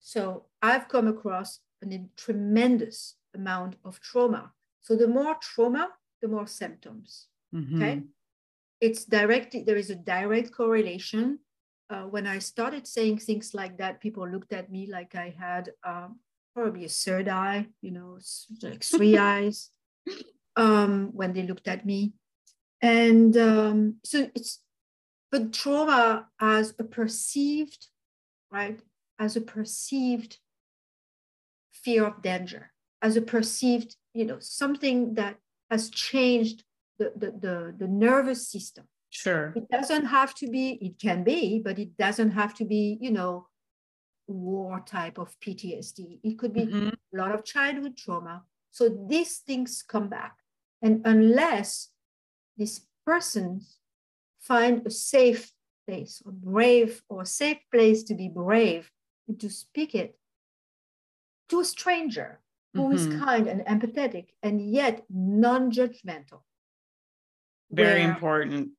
[0.00, 4.52] So I've come across a tremendous amount of trauma.
[4.80, 5.90] So the more trauma,
[6.20, 7.26] the more symptoms.
[7.54, 7.76] Mm-hmm.
[7.76, 8.02] Okay.
[8.80, 11.40] It's directly, there is a direct correlation.
[11.92, 15.72] Uh, when I started saying things like that, people looked at me like I had
[15.84, 16.20] um,
[16.54, 18.18] probably a third eye, you know,
[18.62, 19.68] like three eyes
[20.56, 22.14] um, when they looked at me.
[22.80, 24.60] And um, so it's,
[25.30, 27.88] but trauma as a perceived,
[28.50, 28.80] right,
[29.18, 30.38] as a perceived
[31.72, 35.36] fear of danger, as a perceived, you know, something that
[35.70, 36.64] has changed
[36.98, 38.84] the, the, the, the nervous system.
[39.12, 39.52] Sure.
[39.54, 43.10] It doesn't have to be, it can be, but it doesn't have to be, you
[43.10, 43.46] know,
[44.26, 46.20] war type of PTSD.
[46.24, 46.88] It could be mm-hmm.
[46.88, 48.42] a lot of childhood trauma.
[48.70, 50.38] So these things come back.
[50.80, 51.90] And unless
[52.56, 53.76] these persons
[54.40, 55.52] find a safe
[55.86, 58.90] place or brave or safe place to be brave
[59.28, 60.16] and to speak it
[61.50, 62.40] to a stranger
[62.72, 63.12] who mm-hmm.
[63.12, 66.40] is kind and empathetic and yet non-judgmental.
[67.70, 68.70] Very important.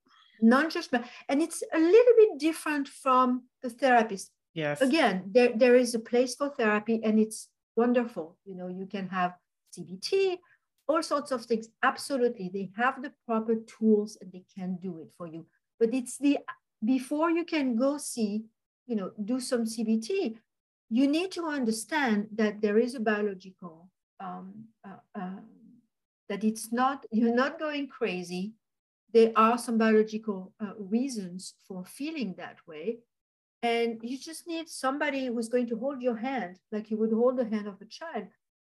[0.44, 1.08] Non-judgmental.
[1.30, 4.32] And it's a little bit different from the therapist.
[4.54, 4.82] Yes.
[4.82, 8.38] Again, there, there is a place for therapy and it's wonderful.
[8.46, 9.34] You know, you can have
[9.76, 10.38] CBT,
[10.88, 11.70] all sorts of things.
[11.82, 12.50] Absolutely.
[12.54, 15.46] They have the proper tools and they can do it for you.
[15.80, 16.40] But it's the
[16.84, 18.44] before you can go see,
[18.86, 20.36] you know, do some CBT,
[20.90, 25.40] you need to understand that there is a biological, um, uh, uh,
[26.30, 28.54] that it's not, you're not going crazy.
[29.14, 33.00] There are some biological uh, reasons for feeling that way.
[33.62, 37.38] And you just need somebody who's going to hold your hand, like you would hold
[37.38, 38.28] the hand of a child,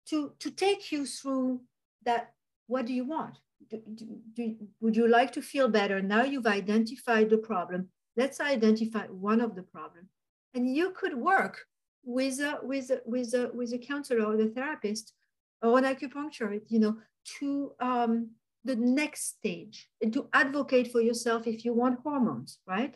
[0.08, 1.62] to, to take you through
[2.04, 2.34] that.
[2.68, 3.38] What do you want?
[3.70, 6.02] Do, do, do, would you like to feel better?
[6.02, 7.90] Now you've identified the problem.
[8.18, 10.10] Let's identify one of the problem.
[10.54, 11.66] And you could work
[12.04, 15.14] with a, with a, with a, with a counselor or the therapist
[15.62, 16.98] or an acupuncturist, you know,
[17.40, 18.32] to um,
[18.64, 22.96] the next stage and to advocate for yourself if you want hormones, right?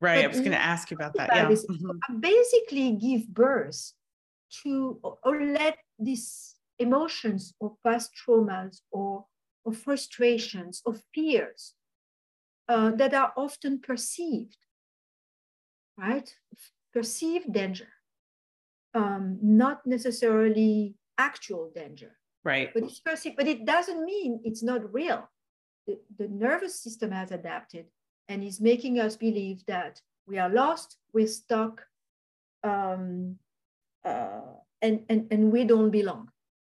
[0.00, 0.16] Right.
[0.16, 1.30] But I was going to ask you about that.
[1.34, 1.48] Yeah.
[1.48, 2.20] Mm-hmm.
[2.20, 3.92] Basically, give birth
[4.62, 9.26] to or, or let these emotions or past traumas or,
[9.64, 11.74] or frustrations or fears
[12.68, 14.56] uh, that are often perceived,
[15.98, 16.34] right?
[16.92, 17.88] Perceived danger
[18.94, 22.16] um, not necessarily actual danger.
[22.44, 22.70] Right.
[22.72, 25.28] But it's perceived, but it doesn't mean it's not real.
[25.86, 27.86] The, the nervous system has adapted
[28.28, 31.82] and is making us believe that we are lost, we're stuck,
[32.62, 33.36] um,
[34.04, 34.40] uh,
[34.80, 36.28] and, and, and we don't belong.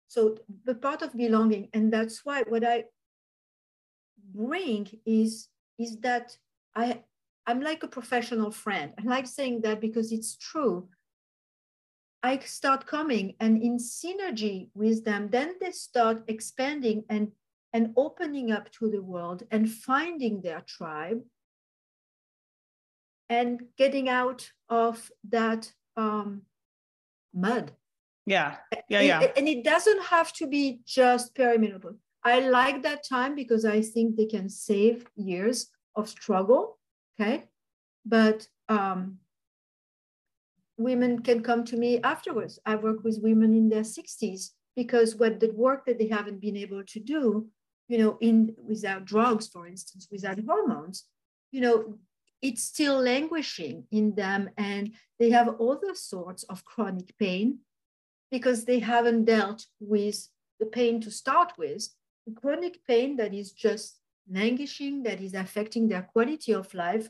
[0.07, 2.85] So the part of belonging, and that's why what I
[4.35, 6.37] bring is, is that
[6.75, 7.03] I,
[7.47, 8.95] I'm like a professional friend.
[8.99, 10.89] I like saying that because it's true.
[12.23, 17.33] I start coming and in synergy with them, then they start expanding and,
[17.73, 21.23] and opening up to the world and finding their tribe
[23.29, 26.43] and getting out of that um,
[27.35, 27.73] mud.
[28.27, 28.57] Yeah,
[28.89, 29.21] yeah, yeah.
[29.21, 31.97] And, and it doesn't have to be just perimenopause.
[32.25, 36.79] I like that time because I think they can save years of struggle.
[37.19, 37.45] Okay.
[38.05, 39.19] But um,
[40.79, 42.59] women can come to me afterwards.
[42.64, 46.57] I work with women in their 60s because what the work that they haven't been
[46.57, 47.49] able to do,
[47.89, 51.05] you know, in without drugs, for instance, without hormones,
[51.51, 51.99] you know,
[52.41, 57.59] it's still languishing in them and they have other sorts of chronic pain
[58.31, 60.29] because they haven't dealt with
[60.61, 61.89] the pain to start with.
[62.26, 63.99] The chronic pain that is just
[64.31, 67.09] languishing, that is affecting their quality of life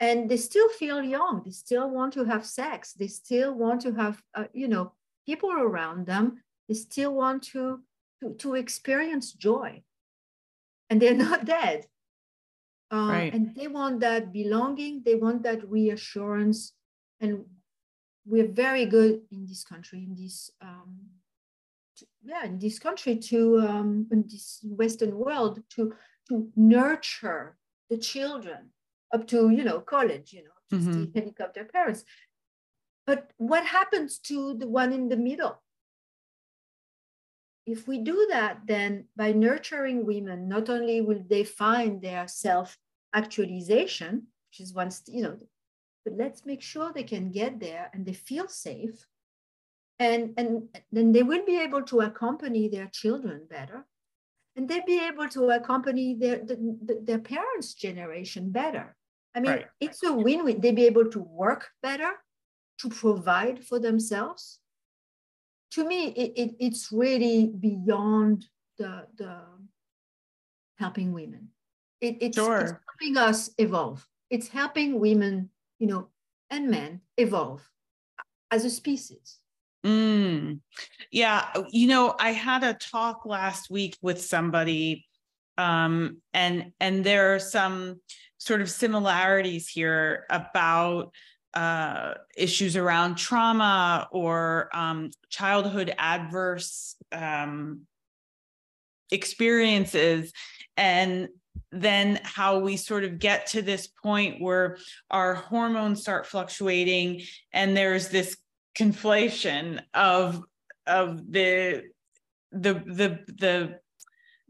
[0.00, 3.92] and they still feel young they still want to have sex they still want to
[3.92, 4.92] have uh, you know
[5.24, 7.80] people around them they still want to,
[8.20, 9.82] to to experience joy
[10.90, 11.86] and they're not dead.
[12.92, 13.34] Uh, right.
[13.34, 16.72] And they want that belonging, they want that reassurance.
[17.20, 17.44] And
[18.24, 20.98] we're very good in this country, in this, um,
[21.96, 25.94] to, yeah, in this country, to um, in this Western world, to
[26.28, 27.56] to nurture
[27.88, 28.70] the children
[29.16, 31.04] up to you know college, you know, just mm-hmm.
[31.04, 32.04] the helicopter parents.
[33.06, 35.62] But what happens to the one in the middle?
[37.66, 42.78] if we do that, then by nurturing women, not only will they find their self
[43.12, 45.36] actualization, which is once, you know,
[46.04, 49.06] but let's make sure they can get there and they feel safe.
[49.98, 53.86] And, and then they will be able to accompany their children better.
[54.54, 58.94] And they'll be able to accompany their, the, their parents' generation better.
[59.36, 59.66] I mean, right.
[59.80, 60.60] it's a win win.
[60.60, 62.10] They'll be able to work better,
[62.80, 64.60] to provide for themselves,
[65.72, 68.46] to me, it, it, it's really beyond
[68.78, 69.40] the, the
[70.78, 71.48] helping women.
[72.00, 72.60] It, it's, sure.
[72.60, 74.06] it's helping us evolve.
[74.30, 76.08] It's helping women, you know,
[76.50, 77.68] and men evolve
[78.50, 79.38] as a species.
[79.84, 80.60] Mm.
[81.10, 85.06] Yeah, you know, I had a talk last week with somebody,
[85.58, 88.00] um, and and there are some
[88.38, 91.12] sort of similarities here about
[91.54, 97.82] uh, issues around trauma or um, childhood adverse um,
[99.10, 100.32] experiences.
[100.76, 101.28] And
[101.72, 104.76] then how we sort of get to this point where
[105.10, 107.22] our hormones start fluctuating
[107.52, 108.36] and there's this
[108.76, 110.42] conflation of
[110.86, 111.84] of the
[112.52, 113.78] the the the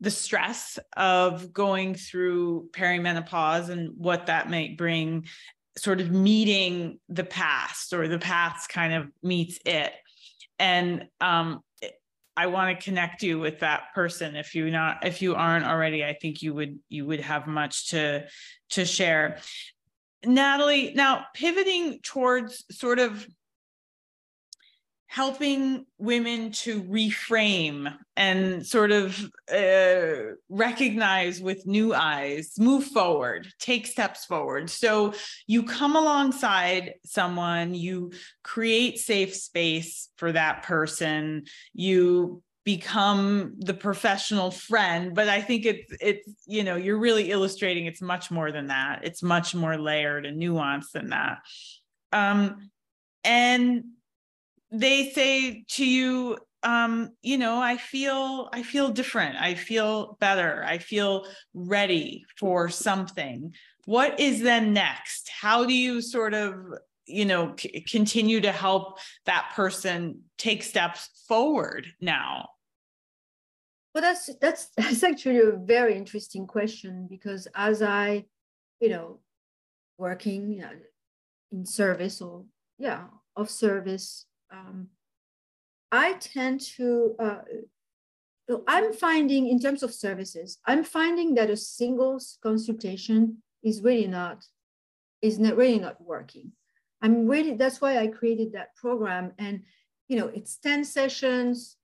[0.01, 5.27] the stress of going through perimenopause and what that might bring
[5.79, 9.93] sort of meeting the past or the past kind of meets it.
[10.59, 11.61] And um,
[12.37, 14.37] i want to connect you with that person.
[14.37, 17.91] If you not if you aren't already i think you would you would have much
[17.91, 18.27] to
[18.71, 19.39] to share.
[20.25, 23.27] Natalie now pivoting towards sort of
[25.09, 33.87] helping women to reframe and sort of uh, recognize with new eyes, move forward, take
[33.87, 34.69] steps forward.
[34.69, 35.15] So
[35.47, 44.51] you come alongside someone, you create safe space for that person, you become the professional
[44.51, 48.67] friend but i think it's it's you know you're really illustrating it's much more than
[48.67, 51.39] that it's much more layered and nuanced than that
[52.13, 52.69] um
[53.23, 53.85] and
[54.71, 59.37] they say to you um, you know i feel i feel different.
[59.37, 60.65] I feel better.
[60.67, 63.53] I feel ready for something.
[63.85, 65.31] What is then next?
[65.31, 66.55] How do you sort of
[67.07, 72.49] you know c- continue to help that person take steps forward now?
[73.95, 78.25] Well that's that's that's actually a very interesting question because as i
[78.81, 79.21] you know
[79.99, 80.63] working
[81.53, 82.45] in service or
[82.79, 83.05] yeah
[83.37, 84.89] of service um,
[85.93, 87.39] I tend to, uh,
[88.67, 94.45] I'm finding in terms of services, I'm finding that a single consultation is really not,
[95.23, 96.53] is not really not working.
[97.03, 99.33] I'm really, that's why I created that program.
[99.39, 99.63] And,
[100.09, 101.77] you know, it's 10 sessions.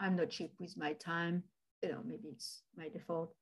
[0.00, 1.42] I'm not cheap with my time.
[1.82, 3.34] You know, maybe it's my default.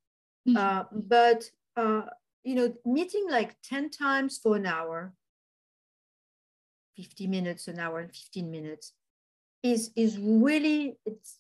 [0.48, 0.56] Mm-hmm.
[0.56, 2.02] Uh, but, uh,
[2.44, 5.12] you know, meeting like 10 times for an hour
[6.96, 8.92] 50 minutes, an hour and 15 minutes,
[9.62, 11.38] is, is really, it's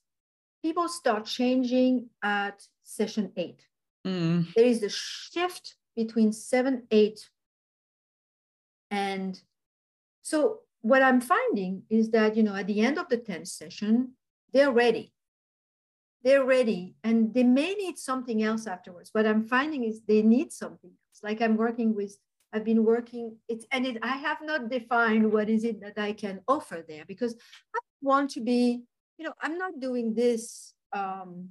[0.62, 3.60] people start changing at session eight.
[4.06, 4.52] Mm.
[4.54, 7.28] There is a shift between seven, eight.
[8.90, 9.40] And
[10.22, 14.12] so what I'm finding is that, you know, at the end of the 10th session,
[14.52, 15.12] they're ready.
[16.22, 19.10] They're ready and they may need something else afterwards.
[19.12, 21.20] What I'm finding is they need something else.
[21.22, 22.16] Like I'm working with
[22.52, 26.12] I've been working it and it, I have not defined what is it that I
[26.12, 27.34] can offer there because
[27.74, 28.82] I want to be,
[29.18, 31.50] you know, I'm not doing this um,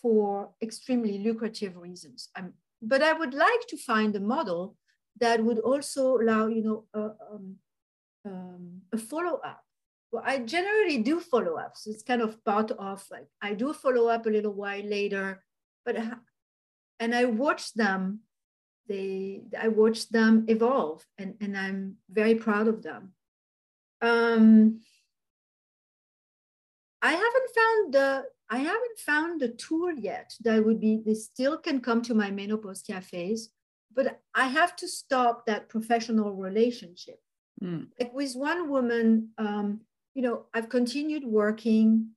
[0.00, 2.28] for extremely lucrative reasons.
[2.36, 4.76] I'm, but I would like to find a model
[5.20, 7.56] that would also allow, you know, a, um,
[8.24, 9.62] um, a follow up.
[10.12, 11.86] Well, I generally do follow ups.
[11.86, 15.42] It's kind of part of like I do follow up a little while later,
[15.84, 15.96] but
[17.00, 18.20] and I watch them
[18.88, 23.12] they I watched them evolve and, and I'm very proud of them.
[24.02, 24.80] Um,
[27.02, 31.58] I haven't found the I haven't found the tool yet that would be they still
[31.58, 33.50] can come to my menopause cafes,
[33.94, 37.20] but I have to stop that professional relationship.
[37.62, 37.88] Mm.
[37.98, 39.80] Like with one woman, um,
[40.14, 42.10] you know, I've continued working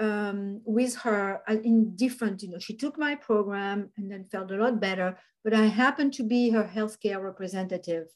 [0.00, 4.50] um, with her uh, in different, you know, she took my program and then felt
[4.50, 8.06] a lot better, but I happened to be her healthcare representative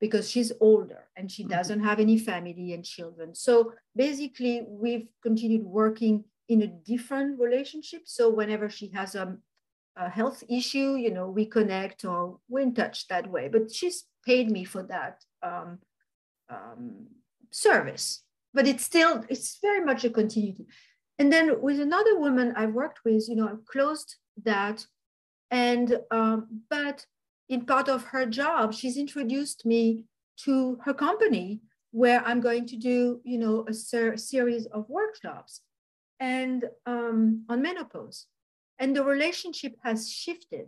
[0.00, 1.52] because she's older and she mm-hmm.
[1.52, 3.34] doesn't have any family and children.
[3.34, 8.02] So basically, we've continued working in a different relationship.
[8.04, 9.36] So whenever she has a,
[9.96, 13.48] a health issue, you know, we connect or we're in touch that way.
[13.48, 15.78] But she's paid me for that um,
[16.48, 17.06] um,
[17.50, 18.22] service.
[18.54, 20.66] But it's still, it's very much a continuity.
[21.18, 24.86] And then with another woman I've worked with, you know, I've closed that.
[25.50, 27.04] And, um, but
[27.48, 30.04] in part of her job, she's introduced me
[30.44, 31.60] to her company
[31.90, 35.62] where I'm going to do, you know, a ser- series of workshops
[36.20, 38.26] and um, on menopause.
[38.78, 40.66] And the relationship has shifted.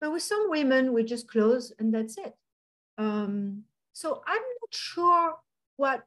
[0.00, 2.34] But with some women, we just close and that's it.
[2.98, 3.62] Um,
[3.92, 5.34] so I'm not sure
[5.76, 6.02] what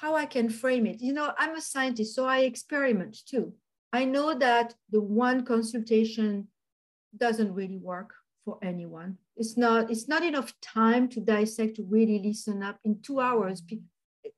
[0.00, 1.00] how I can frame it.
[1.00, 3.54] You know, I'm a scientist, so I experiment too.
[3.92, 6.48] I know that the one consultation
[7.16, 8.12] doesn't really work
[8.44, 9.16] for anyone.
[9.36, 12.78] It's not, it's not enough time to dissect, to really listen up.
[12.84, 13.62] In two hours,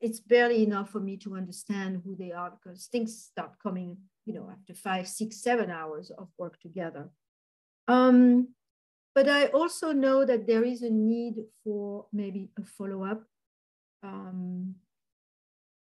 [0.01, 3.97] it's barely enough for me to understand who they are because things start coming,
[4.27, 7.09] you know, after five, six, seven hours of work together.
[7.89, 8.49] Um,
[9.15, 13.25] but I also know that there is a need for maybe a follow-up.
[14.05, 14.77] Um,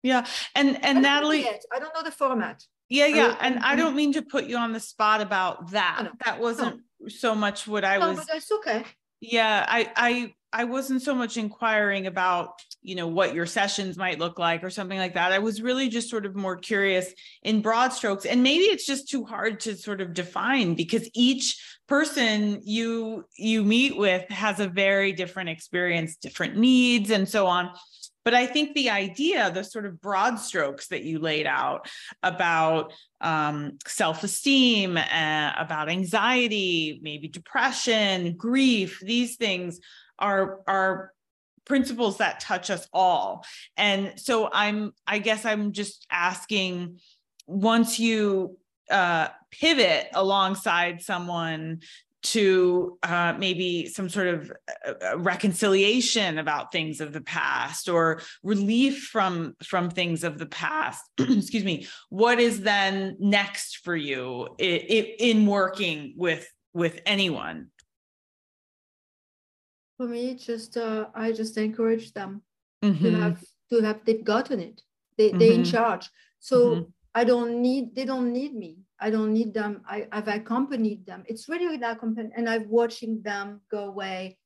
[0.02, 2.64] yeah, and and Natalie, I don't know the format.
[2.88, 5.72] Yeah, yeah, I, and I, I don't mean to put you on the spot about
[5.72, 6.00] that.
[6.04, 7.08] No, that wasn't no.
[7.08, 8.24] so much what I no, was.
[8.26, 8.84] That's okay.
[9.20, 14.18] Yeah, I I I wasn't so much inquiring about you know what your sessions might
[14.18, 15.32] look like or something like that.
[15.32, 19.08] I was really just sort of more curious in broad strokes, and maybe it's just
[19.08, 24.68] too hard to sort of define because each person you you meet with has a
[24.68, 27.70] very different experience, different needs, and so on.
[28.24, 31.88] But I think the idea, the sort of broad strokes that you laid out
[32.22, 39.80] about um, self esteem, uh, about anxiety, maybe depression, grief, these things
[40.18, 41.12] are, are
[41.64, 43.44] principles that touch us all.
[43.76, 46.98] And so I'm, I guess I'm just asking
[47.46, 48.58] once you
[48.90, 51.80] uh, pivot alongside someone
[52.20, 54.52] to uh, maybe some sort of
[54.86, 61.02] uh, reconciliation about things of the past or relief from from things of the past
[61.18, 67.68] excuse me what is then next for you in, in working with with anyone
[69.96, 72.42] for me just uh, i just encourage them
[72.84, 73.04] mm-hmm.
[73.04, 74.82] to have to have they've gotten it
[75.16, 75.38] they, mm-hmm.
[75.38, 76.08] they're in charge
[76.40, 76.82] so mm-hmm.
[77.14, 79.82] i don't need they don't need me I don't need them.
[79.88, 81.24] I, have accompanied them.
[81.26, 84.38] It's really that company, and I'm watching them go away,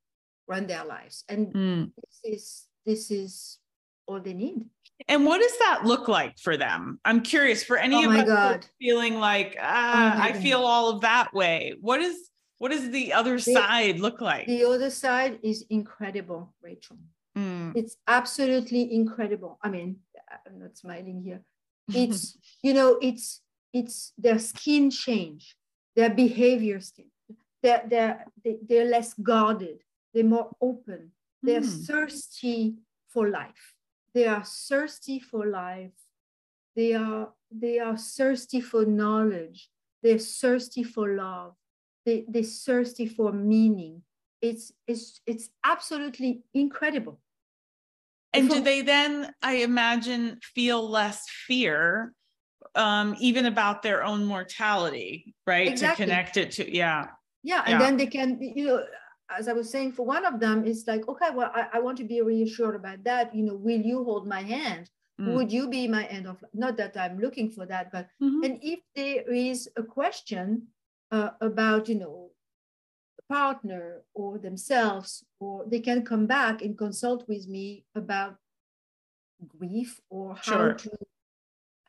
[0.47, 1.91] run their lives, and mm.
[1.97, 3.59] this is this is
[4.07, 4.67] all they need.
[5.09, 7.01] And what does that look like for them?
[7.05, 10.43] I'm curious for any oh of us feeling like ah, oh I God.
[10.43, 11.75] feel all of that way.
[11.81, 14.47] What is what does the other the, side look like?
[14.47, 16.99] The other side is incredible, Rachel.
[17.37, 17.73] Mm.
[17.75, 19.59] It's absolutely incredible.
[19.63, 19.97] I mean,
[20.47, 21.43] I'm not smiling here.
[21.95, 23.41] It's you know, it's
[23.73, 25.57] it's their skin change,
[25.97, 27.09] their behavior change.
[27.63, 28.25] They're, they're,
[28.69, 31.13] they're less guarded, they're more open,
[31.43, 31.87] they're mm.
[31.87, 32.77] thirsty
[33.09, 33.75] for life.
[34.15, 35.93] They are thirsty for life.
[36.77, 39.69] They are, they are thirsty for knowledge.
[40.03, 41.55] They're thirsty for love.
[42.05, 44.03] They, they're thirsty for meaning.
[44.41, 47.21] It's, it's, it's absolutely incredible.
[48.35, 52.15] And do they then, I imagine, feel less fear
[52.75, 55.69] um, even about their own mortality, right?
[55.69, 56.07] Exactly.
[56.07, 57.07] To connect it to, yeah.
[57.43, 57.63] Yeah.
[57.67, 57.79] And yeah.
[57.79, 58.85] then they can, you know,
[59.31, 61.99] as I was saying, for one of them, it's like, okay, well, I, I want
[61.99, 63.35] to be reassured about that.
[63.35, 64.91] You know, will you hold my hand?
[65.21, 65.35] Mm.
[65.35, 68.45] Would you be my end of not that I'm looking for that, but mm-hmm.
[68.45, 70.69] and if there is a question
[71.11, 72.31] uh, about, you know,
[73.29, 78.37] partner or themselves, or they can come back and consult with me about
[79.47, 80.75] grief or how sure.
[80.75, 80.91] to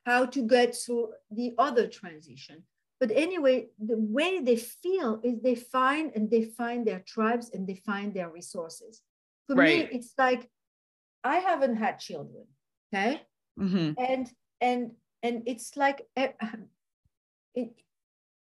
[0.06, 2.64] how to get through the other transition.
[3.00, 7.68] But anyway, the way they feel is they find and they find their tribes and
[7.68, 9.02] they find their resources.
[9.48, 9.92] For right.
[9.92, 10.50] me, it's like
[11.24, 12.46] I haven't had children,
[12.94, 13.22] okay,
[13.60, 13.92] mm-hmm.
[13.98, 14.32] and
[14.62, 14.92] and
[15.22, 16.32] and it's like eh,
[17.56, 17.72] it,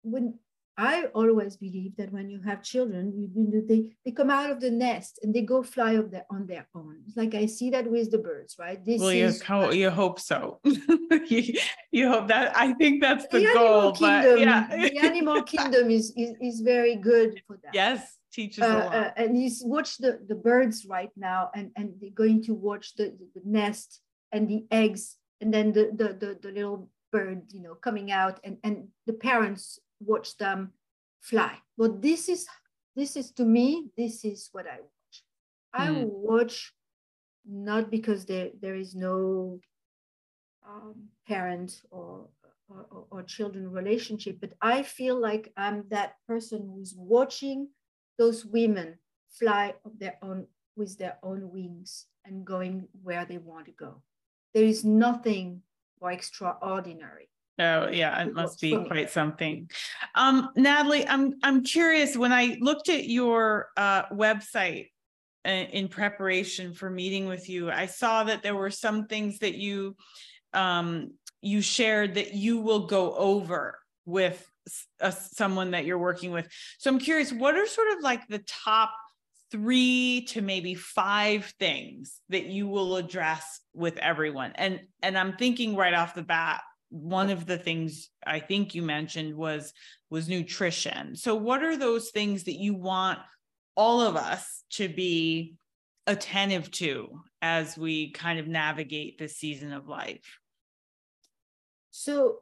[0.02, 0.38] when
[0.78, 4.60] I always believe that when you have children, you, you, they, they come out of
[4.60, 7.00] the nest and they go fly up there on their own.
[7.06, 8.82] It's like I see that with the birds, right?
[8.84, 10.60] This well, is, you, you hope so.
[10.64, 11.58] you,
[11.90, 12.56] you, hope that.
[12.56, 13.92] I think that's the, the goal.
[13.92, 14.66] Kingdom, but yeah.
[14.70, 17.74] the animal kingdom is, is, is very good for that.
[17.74, 18.94] Yes, teaches uh, a lot.
[18.94, 22.94] Uh, and you watch the, the birds right now, and, and they're going to watch
[22.94, 24.00] the, the nest
[24.32, 28.38] and the eggs and then the the the, the little bird you know coming out
[28.44, 30.72] and and the parents watch them
[31.20, 31.58] fly.
[31.76, 32.46] But this is
[32.96, 35.16] this is to me this is what i watch.
[35.72, 36.06] I mm.
[36.06, 36.72] watch
[37.46, 39.60] not because there there is no
[40.66, 42.28] um, parent or,
[42.68, 47.68] or, or children relationship but i feel like i'm that person who's watching
[48.18, 48.98] those women
[49.30, 50.46] fly of their own
[50.76, 54.02] with their own wings and going where they want to go.
[54.54, 55.62] There is nothing
[56.00, 57.28] more extraordinary
[57.58, 59.68] Oh yeah, it must be quite something.
[60.14, 62.16] Um, Natalie, I'm I'm curious.
[62.16, 64.90] When I looked at your uh, website
[65.44, 69.56] uh, in preparation for meeting with you, I saw that there were some things that
[69.56, 69.96] you
[70.52, 74.48] um, you shared that you will go over with
[75.00, 76.48] a, someone that you're working with.
[76.78, 78.92] So I'm curious, what are sort of like the top
[79.50, 84.52] three to maybe five things that you will address with everyone?
[84.54, 88.82] And and I'm thinking right off the bat one of the things I think you
[88.82, 89.72] mentioned was
[90.10, 91.16] was nutrition.
[91.16, 93.18] So what are those things that you want
[93.76, 95.56] all of us to be
[96.06, 100.38] attentive to as we kind of navigate this season of life?
[101.90, 102.38] So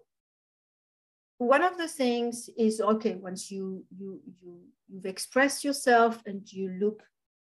[1.39, 6.71] one of the things is okay once you you you you've expressed yourself and you
[6.81, 7.03] look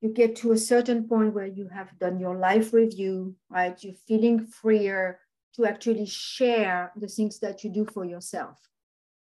[0.01, 4.01] you get to a certain point where you have done your life review right you're
[4.07, 5.19] feeling freer
[5.55, 8.57] to actually share the things that you do for yourself.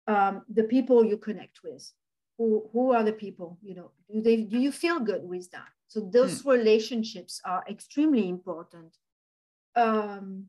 [0.07, 1.91] Um, the people you connect with,
[2.39, 5.69] who, who are the people, you know, do they do you feel good with that?
[5.89, 6.53] So those mm.
[6.53, 8.97] relationships are extremely important.
[9.77, 10.47] Um,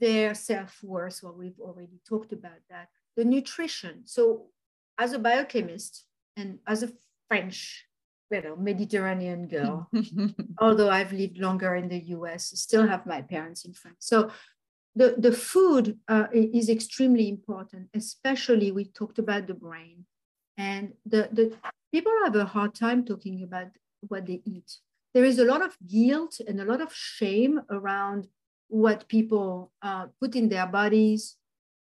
[0.00, 2.88] their self-worth, well, we've already talked about that.
[3.16, 4.02] The nutrition.
[4.04, 4.46] So
[4.98, 6.04] as a biochemist
[6.36, 6.92] and as a
[7.28, 7.86] French
[8.30, 9.88] you know, Mediterranean girl,
[10.60, 13.98] although I've lived longer in the US, still have my parents in France.
[14.00, 14.30] So
[14.96, 20.06] the, the food uh, is extremely important, especially we talked about the brain.
[20.56, 21.54] And the, the
[21.92, 23.68] people have a hard time talking about
[24.08, 24.78] what they eat.
[25.12, 28.26] There is a lot of guilt and a lot of shame around
[28.68, 31.36] what people uh, put in their bodies.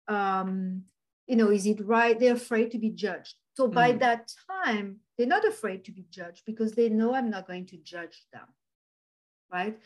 [0.06, 0.82] Um,
[1.26, 2.18] you know, is it right?
[2.18, 3.36] They're afraid to be judged.
[3.54, 4.00] So by mm.
[4.00, 4.30] that
[4.64, 8.26] time, they're not afraid to be judged because they know I'm not going to judge
[8.32, 8.46] them,
[9.52, 9.78] right?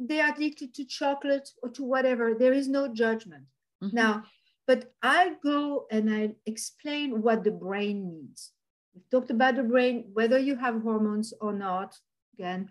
[0.00, 2.34] They are addicted to chocolate or to whatever.
[2.34, 3.44] There is no judgment.
[3.82, 3.96] Mm-hmm.
[3.96, 4.24] Now,
[4.66, 8.52] but I go and I explain what the brain needs.
[8.94, 11.96] We've talked about the brain, whether you have hormones or not.
[12.34, 12.70] Again,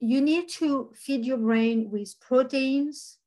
[0.00, 3.18] you need to feed your brain with proteins,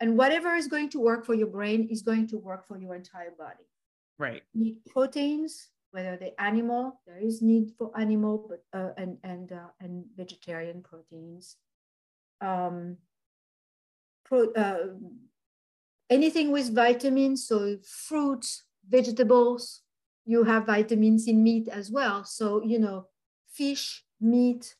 [0.00, 2.94] and whatever is going to work for your brain is going to work for your
[2.94, 3.66] entire body.
[4.18, 4.42] Right.
[4.52, 9.52] You need proteins, whether they're animal, there is need for animal, but uh, and and
[9.52, 11.56] uh, and vegetarian proteins
[12.42, 12.96] um,
[14.24, 14.88] pro, uh,
[16.10, 19.82] anything with vitamins, so fruits, vegetables,
[20.24, 22.24] you have vitamins in meat as well.
[22.24, 23.06] So, you know,
[23.52, 24.74] fish, meat,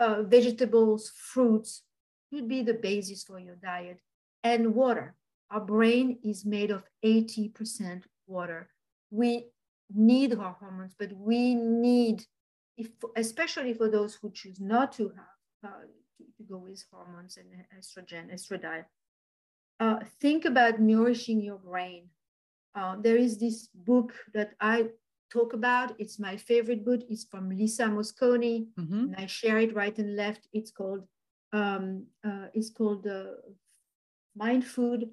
[0.00, 1.82] uh, vegetables, fruits
[2.32, 4.00] would be the basis for your diet.
[4.44, 5.14] And water.
[5.50, 8.68] Our brain is made of 80% water.
[9.10, 9.46] We
[9.94, 12.24] need our hormones, but we need,
[12.76, 15.86] if, especially for those who choose not to have, uh,
[16.36, 17.48] to go with hormones and
[17.78, 18.84] estrogen, estradiol.
[19.80, 22.08] Uh, think about nourishing your brain.
[22.74, 24.88] Uh, there is this book that I
[25.32, 25.94] talk about.
[25.98, 27.00] It's my favorite book.
[27.08, 29.04] It's from Lisa Mosconi, mm-hmm.
[29.04, 30.48] and I share it right and left.
[30.52, 31.06] It's called
[31.52, 33.36] um, uh, it's called uh,
[34.36, 35.10] Mind Food,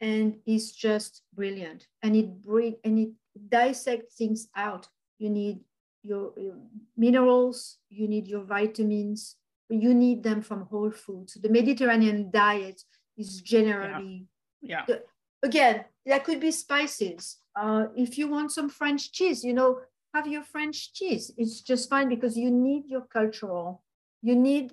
[0.00, 1.86] and it's just brilliant.
[2.02, 3.10] And it bring and it
[3.48, 4.88] dissects things out.
[5.18, 5.60] You need
[6.02, 6.56] your, your
[6.96, 9.36] minerals, you need your vitamins,
[9.68, 11.34] you need them from whole foods.
[11.34, 12.82] The Mediterranean diet
[13.16, 14.26] is generally,
[14.60, 14.84] yeah.
[14.88, 14.96] yeah.
[15.42, 17.38] again, there could be spices.
[17.56, 19.78] Uh, if you want some French cheese, you know,
[20.12, 21.32] have your French cheese.
[21.36, 23.82] It's just fine because you need your cultural,
[24.22, 24.72] you need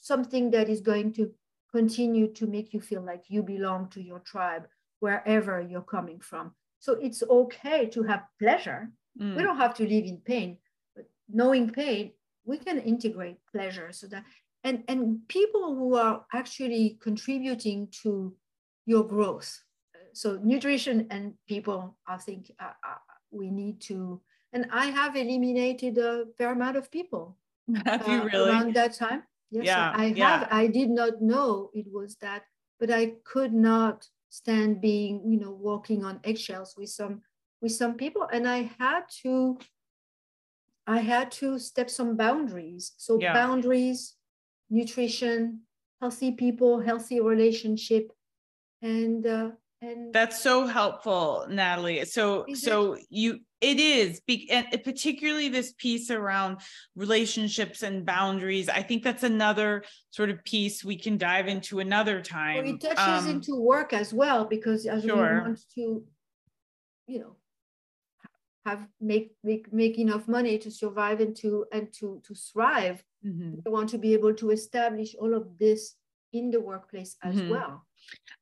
[0.00, 1.32] something that is going to
[1.72, 4.66] continue to make you feel like you belong to your tribe
[5.00, 6.52] wherever you're coming from.
[6.78, 8.90] So it's okay to have pleasure.
[9.20, 9.36] Mm.
[9.36, 10.58] We don't have to live in pain,
[10.94, 12.12] but knowing pain
[12.44, 14.24] we can integrate pleasure so that
[14.62, 18.34] and and people who are actually contributing to
[18.86, 19.62] your growth.
[20.12, 24.20] So nutrition and people i think uh, uh, we need to
[24.52, 27.36] and i have eliminated a fair amount of people
[27.84, 28.50] have you uh, really?
[28.50, 29.24] around that time.
[29.50, 30.16] Yes yeah, i have.
[30.16, 30.48] Yeah.
[30.50, 32.44] i did not know it was that
[32.78, 37.22] but i could not stand being you know walking on eggshells with some
[37.60, 38.28] with some people.
[38.30, 39.58] And i had to
[40.86, 42.92] I had to step some boundaries.
[42.98, 43.32] So yeah.
[43.32, 44.14] boundaries,
[44.70, 45.60] nutrition,
[46.00, 48.12] healthy people, healthy relationship,
[48.82, 52.04] and uh, and that's so helpful, Natalie.
[52.04, 53.06] So so it?
[53.10, 54.20] you it is
[54.50, 56.58] and particularly this piece around
[56.96, 58.68] relationships and boundaries.
[58.68, 62.64] I think that's another sort of piece we can dive into another time.
[62.64, 65.16] Well, it touches um, into work as well because as sure.
[65.16, 66.04] we want to,
[67.06, 67.36] you know,
[68.66, 73.56] have make make make enough money to survive and to and to to thrive mm-hmm.
[73.64, 75.96] we want to be able to establish all of this
[76.32, 77.50] in the workplace as mm-hmm.
[77.50, 77.86] well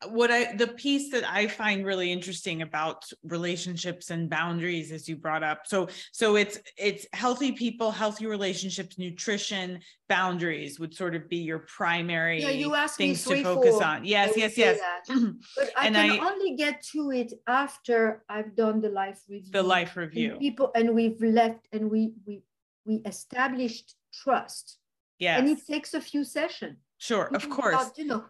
[0.09, 5.17] what i the piece that i find really interesting about relationships and boundaries as you
[5.17, 11.29] brought up so so it's it's healthy people healthy relationships nutrition boundaries would sort of
[11.29, 14.05] be your primary yeah, you asked things me to focus on.
[14.05, 14.79] Yes yes yes.
[15.09, 19.53] but i and can I, only get to it after i've done the life review.
[19.53, 20.33] The life review.
[20.33, 22.43] and people and we've left and we we
[22.85, 24.79] we established trust.
[25.19, 26.79] Yeah and it takes a few sessions.
[26.99, 27.91] Sure of course.
[27.97, 28.25] you know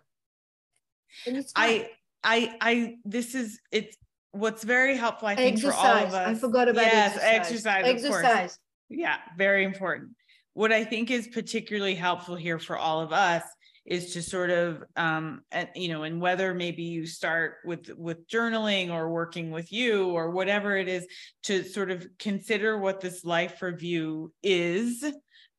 [1.56, 1.90] I,
[2.24, 3.96] I, I, this is, it's
[4.32, 5.80] what's very helpful, I think, exercise.
[5.80, 6.36] for all of us.
[6.36, 7.84] I forgot about yes, exercise.
[7.84, 8.24] Exercise.
[8.24, 8.58] Exercise.
[8.88, 10.10] Yeah, very important.
[10.54, 13.42] What I think is particularly helpful here for all of us
[13.84, 18.28] is to sort of um and you know and whether maybe you start with with
[18.28, 21.06] journaling or working with you or whatever it is
[21.42, 25.04] to sort of consider what this life review is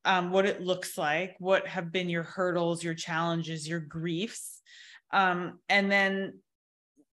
[0.06, 4.62] um what it looks like what have been your hurdles your challenges your griefs
[5.14, 6.40] um, and then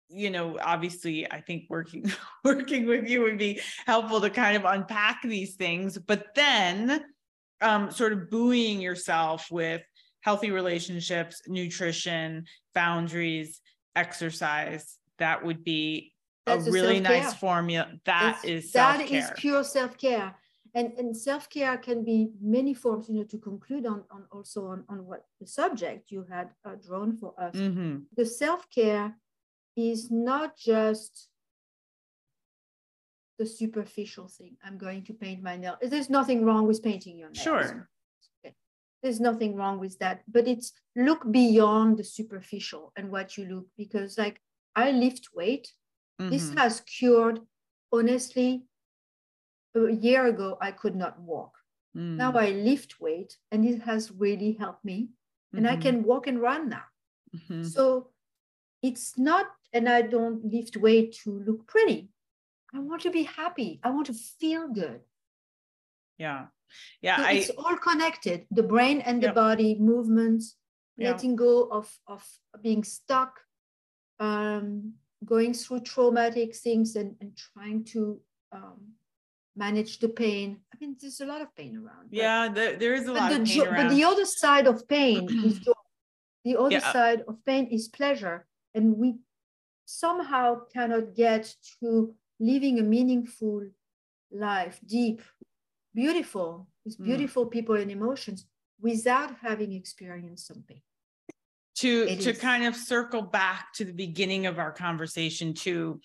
[0.08, 2.10] you know obviously i think working
[2.44, 7.04] working with you would be helpful to kind of unpack these things but then
[7.60, 9.82] um, sort of buoying yourself with
[10.22, 12.44] healthy relationships nutrition
[12.74, 13.60] boundaries
[13.94, 16.12] exercise that would be
[16.46, 17.92] That's a really nice formula.
[18.06, 20.34] That it's, is that is pure self-care
[20.74, 24.84] and, and self-care can be many forms you know to conclude on, on also on,
[24.88, 27.98] on what the subject you had uh, drawn for us mm-hmm.
[28.16, 29.16] the self-care
[29.76, 31.28] is not just
[33.38, 37.30] the superficial thing i'm going to paint my nail there's nothing wrong with painting your
[37.30, 37.88] nails sure
[38.44, 38.54] okay.
[39.02, 43.66] there's nothing wrong with that but it's look beyond the superficial and what you look
[43.78, 44.40] because like
[44.76, 45.72] i lift weight
[46.20, 46.30] mm-hmm.
[46.30, 47.40] this has cured
[47.92, 48.62] honestly
[49.74, 51.52] a year ago, I could not walk.
[51.96, 52.16] Mm.
[52.16, 55.08] Now I lift weight and it has really helped me.
[55.52, 55.78] And mm-hmm.
[55.78, 56.84] I can walk and run now.
[57.34, 57.64] Mm-hmm.
[57.64, 58.08] So
[58.82, 62.10] it's not, and I don't lift weight to look pretty.
[62.72, 63.80] I want to be happy.
[63.82, 65.00] I want to feel good.
[66.18, 66.46] Yeah.
[67.02, 67.16] Yeah.
[67.16, 70.56] So I, it's all connected the brain and the body, movements,
[70.98, 72.24] letting go of, of
[72.62, 73.40] being stuck,
[74.20, 74.92] um,
[75.24, 78.20] going through traumatic things and, and trying to
[78.52, 78.92] um,
[79.56, 80.58] manage the pain.
[80.72, 82.08] I mean, there's a lot of pain around.
[82.10, 83.88] Yeah, there, there is a lot of pain around.
[83.88, 85.72] But the other side of pain is joy.
[86.44, 86.92] The other yeah.
[86.92, 88.46] side of pain is pleasure.
[88.74, 89.16] And we
[89.84, 93.66] somehow cannot get to living a meaningful
[94.30, 95.20] life, deep,
[95.94, 97.04] beautiful, with mm.
[97.04, 97.50] beautiful mm.
[97.50, 98.46] people and emotions
[98.80, 100.80] without having experienced something.
[101.76, 105.98] To, to kind of circle back to the beginning of our conversation to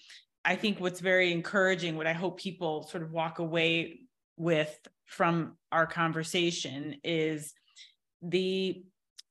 [0.45, 4.01] I think what's very encouraging, what I hope people sort of walk away
[4.37, 7.53] with from our conversation is
[8.21, 8.83] the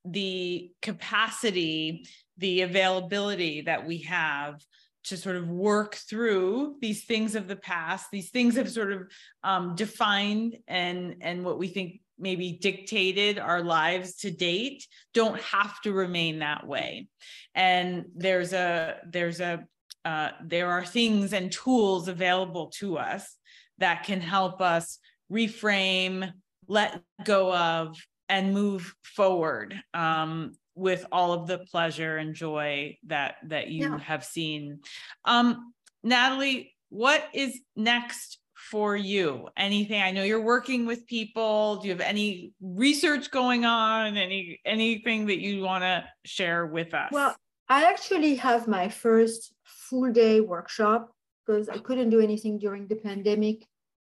[0.06, 2.06] the capacity,
[2.36, 4.60] the availability that we have
[5.04, 9.02] to sort of work through these things of the past these things have sort of
[9.42, 15.80] um, defined and and what we think maybe dictated our lives to date don't have
[15.82, 17.08] to remain that way.
[17.54, 19.66] And there's a there's a
[20.04, 23.36] uh, there are things and tools available to us
[23.78, 24.98] that can help us
[25.32, 26.30] reframe,
[26.68, 27.96] let go of,
[28.28, 33.98] and move forward um, with all of the pleasure and joy that that you yeah.
[33.98, 34.80] have seen.
[35.24, 38.38] Um, Natalie, what is next
[38.70, 39.48] for you?
[39.56, 40.00] Anything?
[40.00, 41.76] I know you're working with people.
[41.76, 44.16] Do you have any research going on?
[44.16, 47.10] Any anything that you want to share with us?
[47.12, 47.36] Well,
[47.68, 51.12] I actually have my first full day workshop
[51.44, 53.66] because I couldn't do anything during the pandemic.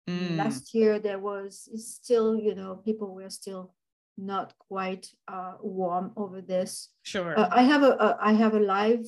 [0.09, 0.37] Mm.
[0.37, 3.73] Last year there was still, you know, people were still
[4.17, 6.89] not quite uh, warm over this.
[7.03, 7.37] Sure.
[7.37, 9.05] Uh, I have a, a I have a live.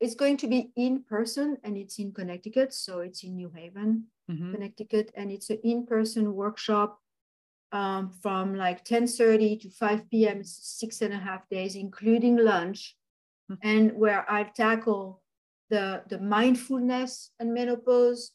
[0.00, 4.04] It's going to be in person and it's in Connecticut, so it's in New Haven,
[4.30, 4.52] mm-hmm.
[4.52, 7.00] Connecticut, and it's an in-person workshop
[7.72, 10.44] um, from like 10:30 to 5 p.m.
[10.44, 12.96] Six and a half days, including lunch.
[13.62, 15.22] And where I tackle
[15.70, 18.32] the, the mindfulness and menopause,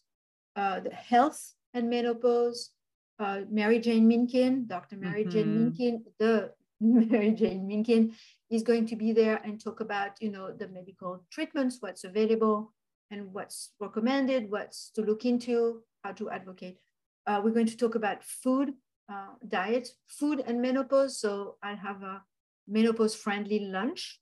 [0.55, 2.71] uh, the health and menopause.
[3.19, 4.97] Uh, Mary Jane Minkin, Dr.
[4.97, 5.29] Mary mm-hmm.
[5.29, 6.51] Jane Minkin, the
[6.81, 8.13] Mary Jane Minkin
[8.49, 12.73] is going to be there and talk about, you know, the medical treatments, what's available
[13.11, 16.79] and what's recommended, what's to look into, how to advocate.
[17.27, 18.73] Uh, we're going to talk about food,
[19.11, 21.19] uh, diet, food and menopause.
[21.19, 22.23] So I'll have a
[22.67, 24.19] menopause friendly lunch.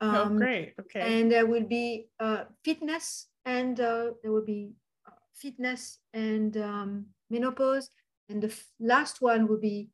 [0.00, 0.74] Oh, um, oh, great.
[0.80, 1.20] Okay.
[1.20, 4.72] And there will be uh, fitness and uh, there will be
[5.06, 7.90] uh, fitness and um, menopause.
[8.28, 9.90] And the last one will be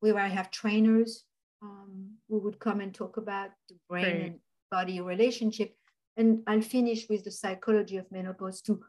[0.00, 1.24] where I have trainers
[1.62, 4.22] um, who would come and talk about the brain great.
[4.22, 5.74] and body relationship.
[6.16, 8.80] And I'll finish with the psychology of menopause to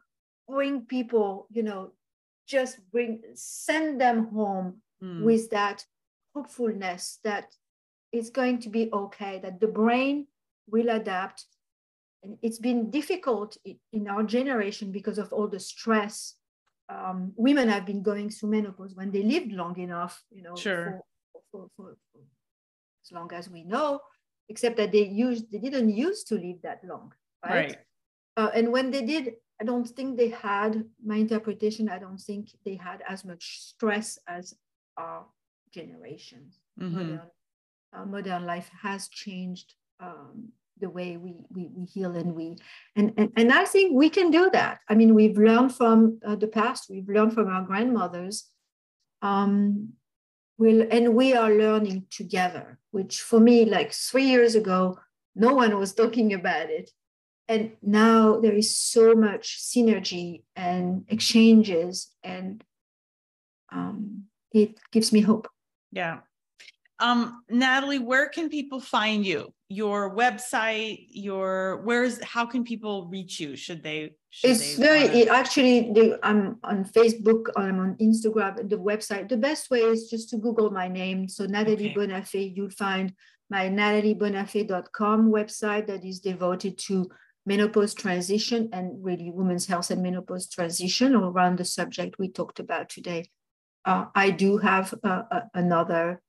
[0.48, 1.92] bring people, you know,
[2.46, 5.22] just bring, send them home mm.
[5.22, 5.84] with that
[6.34, 7.54] hopefulness that
[8.12, 10.26] it's going to be okay, that the brain
[10.68, 11.46] will adapt.
[12.22, 13.56] And it's been difficult
[13.92, 16.34] in our generation because of all the stress.
[16.88, 21.00] Um, women have been going through menopause when they lived long enough, you know, sure.
[21.50, 22.20] for, for, for,
[23.04, 24.00] as long as we know,
[24.48, 27.12] except that they used they didn't used to live that long,
[27.44, 27.52] right?
[27.54, 27.76] right.
[28.36, 31.88] Uh, and when they did, I don't think they had my interpretation.
[31.88, 34.54] I don't think they had as much stress as
[34.96, 35.26] our
[35.72, 36.50] generation.
[36.80, 36.96] Mm-hmm.
[36.96, 37.20] Modern,
[37.92, 42.56] uh, modern life has changed um, the way we, we, we heal and we
[42.96, 44.80] and, and and I think we can do that.
[44.88, 46.90] I mean, we've learned from uh, the past.
[46.90, 48.48] We've learned from our grandmothers.
[49.22, 49.90] Um,
[50.58, 52.78] we'll, and we are learning together.
[52.90, 54.98] Which for me, like three years ago,
[55.34, 56.90] no one was talking about it,
[57.48, 62.62] and now there is so much synergy and exchanges, and
[63.72, 65.48] um, it gives me hope.
[65.92, 66.18] Yeah,
[67.02, 69.52] um, Natalie, where can people find you?
[69.68, 73.56] Your website, your where's how can people reach you?
[73.56, 74.12] Should they?
[74.30, 75.92] Should it's they very it actually.
[75.92, 77.46] They, I'm on Facebook.
[77.56, 78.68] I'm on Instagram.
[78.68, 79.28] The website.
[79.28, 81.26] The best way is just to Google my name.
[81.28, 81.94] So Natalie okay.
[81.94, 82.56] Bonafé.
[82.56, 83.12] You'll find
[83.50, 87.10] my nataliebonafé.com website that is devoted to
[87.44, 92.88] menopause transition and really women's health and menopause transition around the subject we talked about
[92.88, 93.24] today.
[93.84, 96.22] Uh, I do have uh, uh, another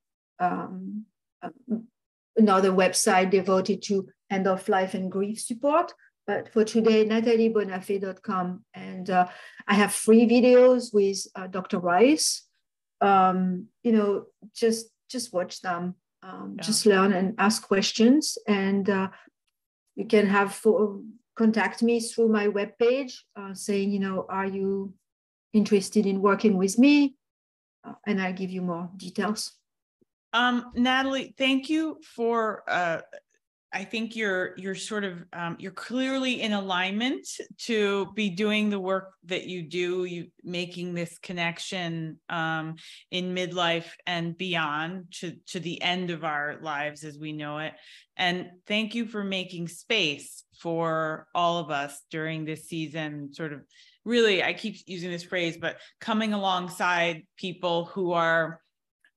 [0.44, 1.06] um,
[1.42, 1.88] um,
[2.36, 5.94] another website devoted to end of life and grief support.
[6.26, 8.64] But for today, nataliebonafé.com.
[8.74, 9.28] And uh,
[9.68, 11.80] I have free videos with uh, Dr.
[11.80, 12.48] Rice.
[13.02, 14.26] Um, you know,
[14.56, 16.64] just just watch them, um, yeah.
[16.64, 18.38] just learn and ask questions.
[18.48, 19.10] And uh,
[19.96, 21.02] you can have for,
[21.36, 24.94] contact me through my webpage uh, saying, you know, are you
[25.52, 27.16] interested in working with me?
[27.84, 29.52] Uh, and I'll give you more details.
[30.34, 33.02] Um, Natalie, thank you for uh,
[33.74, 37.28] I think you're you're sort of um, you're clearly in alignment
[37.62, 42.76] to be doing the work that you do, you making this connection um,
[43.10, 47.74] in midlife and beyond to to the end of our lives as we know it.
[48.16, 53.34] And thank you for making space for all of us during this season.
[53.34, 53.62] Sort of
[54.06, 58.60] really, I keep using this phrase, but coming alongside people who are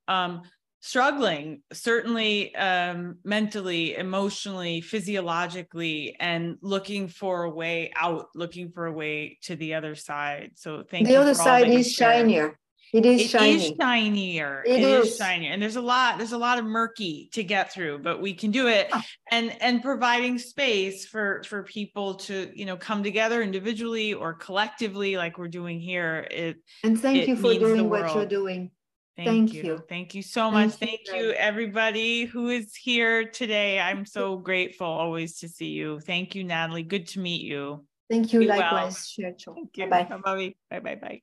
[0.08, 0.42] um,
[0.80, 8.92] struggling certainly um, mentally emotionally physiologically and looking for a way out looking for a
[8.92, 11.08] way to the other side so thank you.
[11.08, 12.58] the you other side is shinier
[12.92, 13.54] it is it shiny.
[13.54, 15.06] is shinier it, it is.
[15.08, 15.16] is.
[15.16, 18.32] shinier and there's a lot there's a lot of murky to get through but we
[18.32, 18.90] can do it
[19.30, 25.16] and and providing space for for people to you know come together individually or collectively
[25.16, 28.70] like we're doing here it and thank it you for doing what you're doing
[29.16, 29.62] Thank, Thank you.
[29.62, 29.78] you.
[29.88, 30.72] Thank you so much.
[30.72, 33.80] Thank, Thank you, everybody who is here today.
[33.80, 36.00] I'm so grateful always to see you.
[36.00, 36.82] Thank you, Natalie.
[36.82, 37.86] Good to meet you.
[38.10, 38.40] Thank you.
[38.40, 39.32] Be likewise, well.
[39.38, 39.88] Thank you.
[39.88, 40.54] Bye bye.
[40.70, 40.94] Bye bye.
[40.96, 41.22] Bye.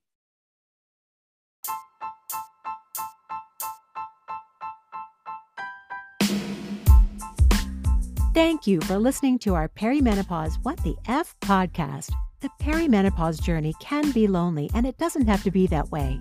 [8.34, 12.12] Thank you for listening to our Perimenopause What the F podcast.
[12.42, 16.20] The perimenopause journey can be lonely, and it doesn't have to be that way.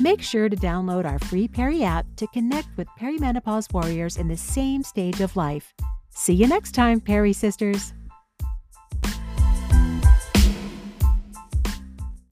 [0.00, 4.36] Make sure to download our free Peri app to connect with perimenopause warriors in the
[4.36, 5.74] same stage of life.
[6.08, 7.92] See you next time, Peri Sisters.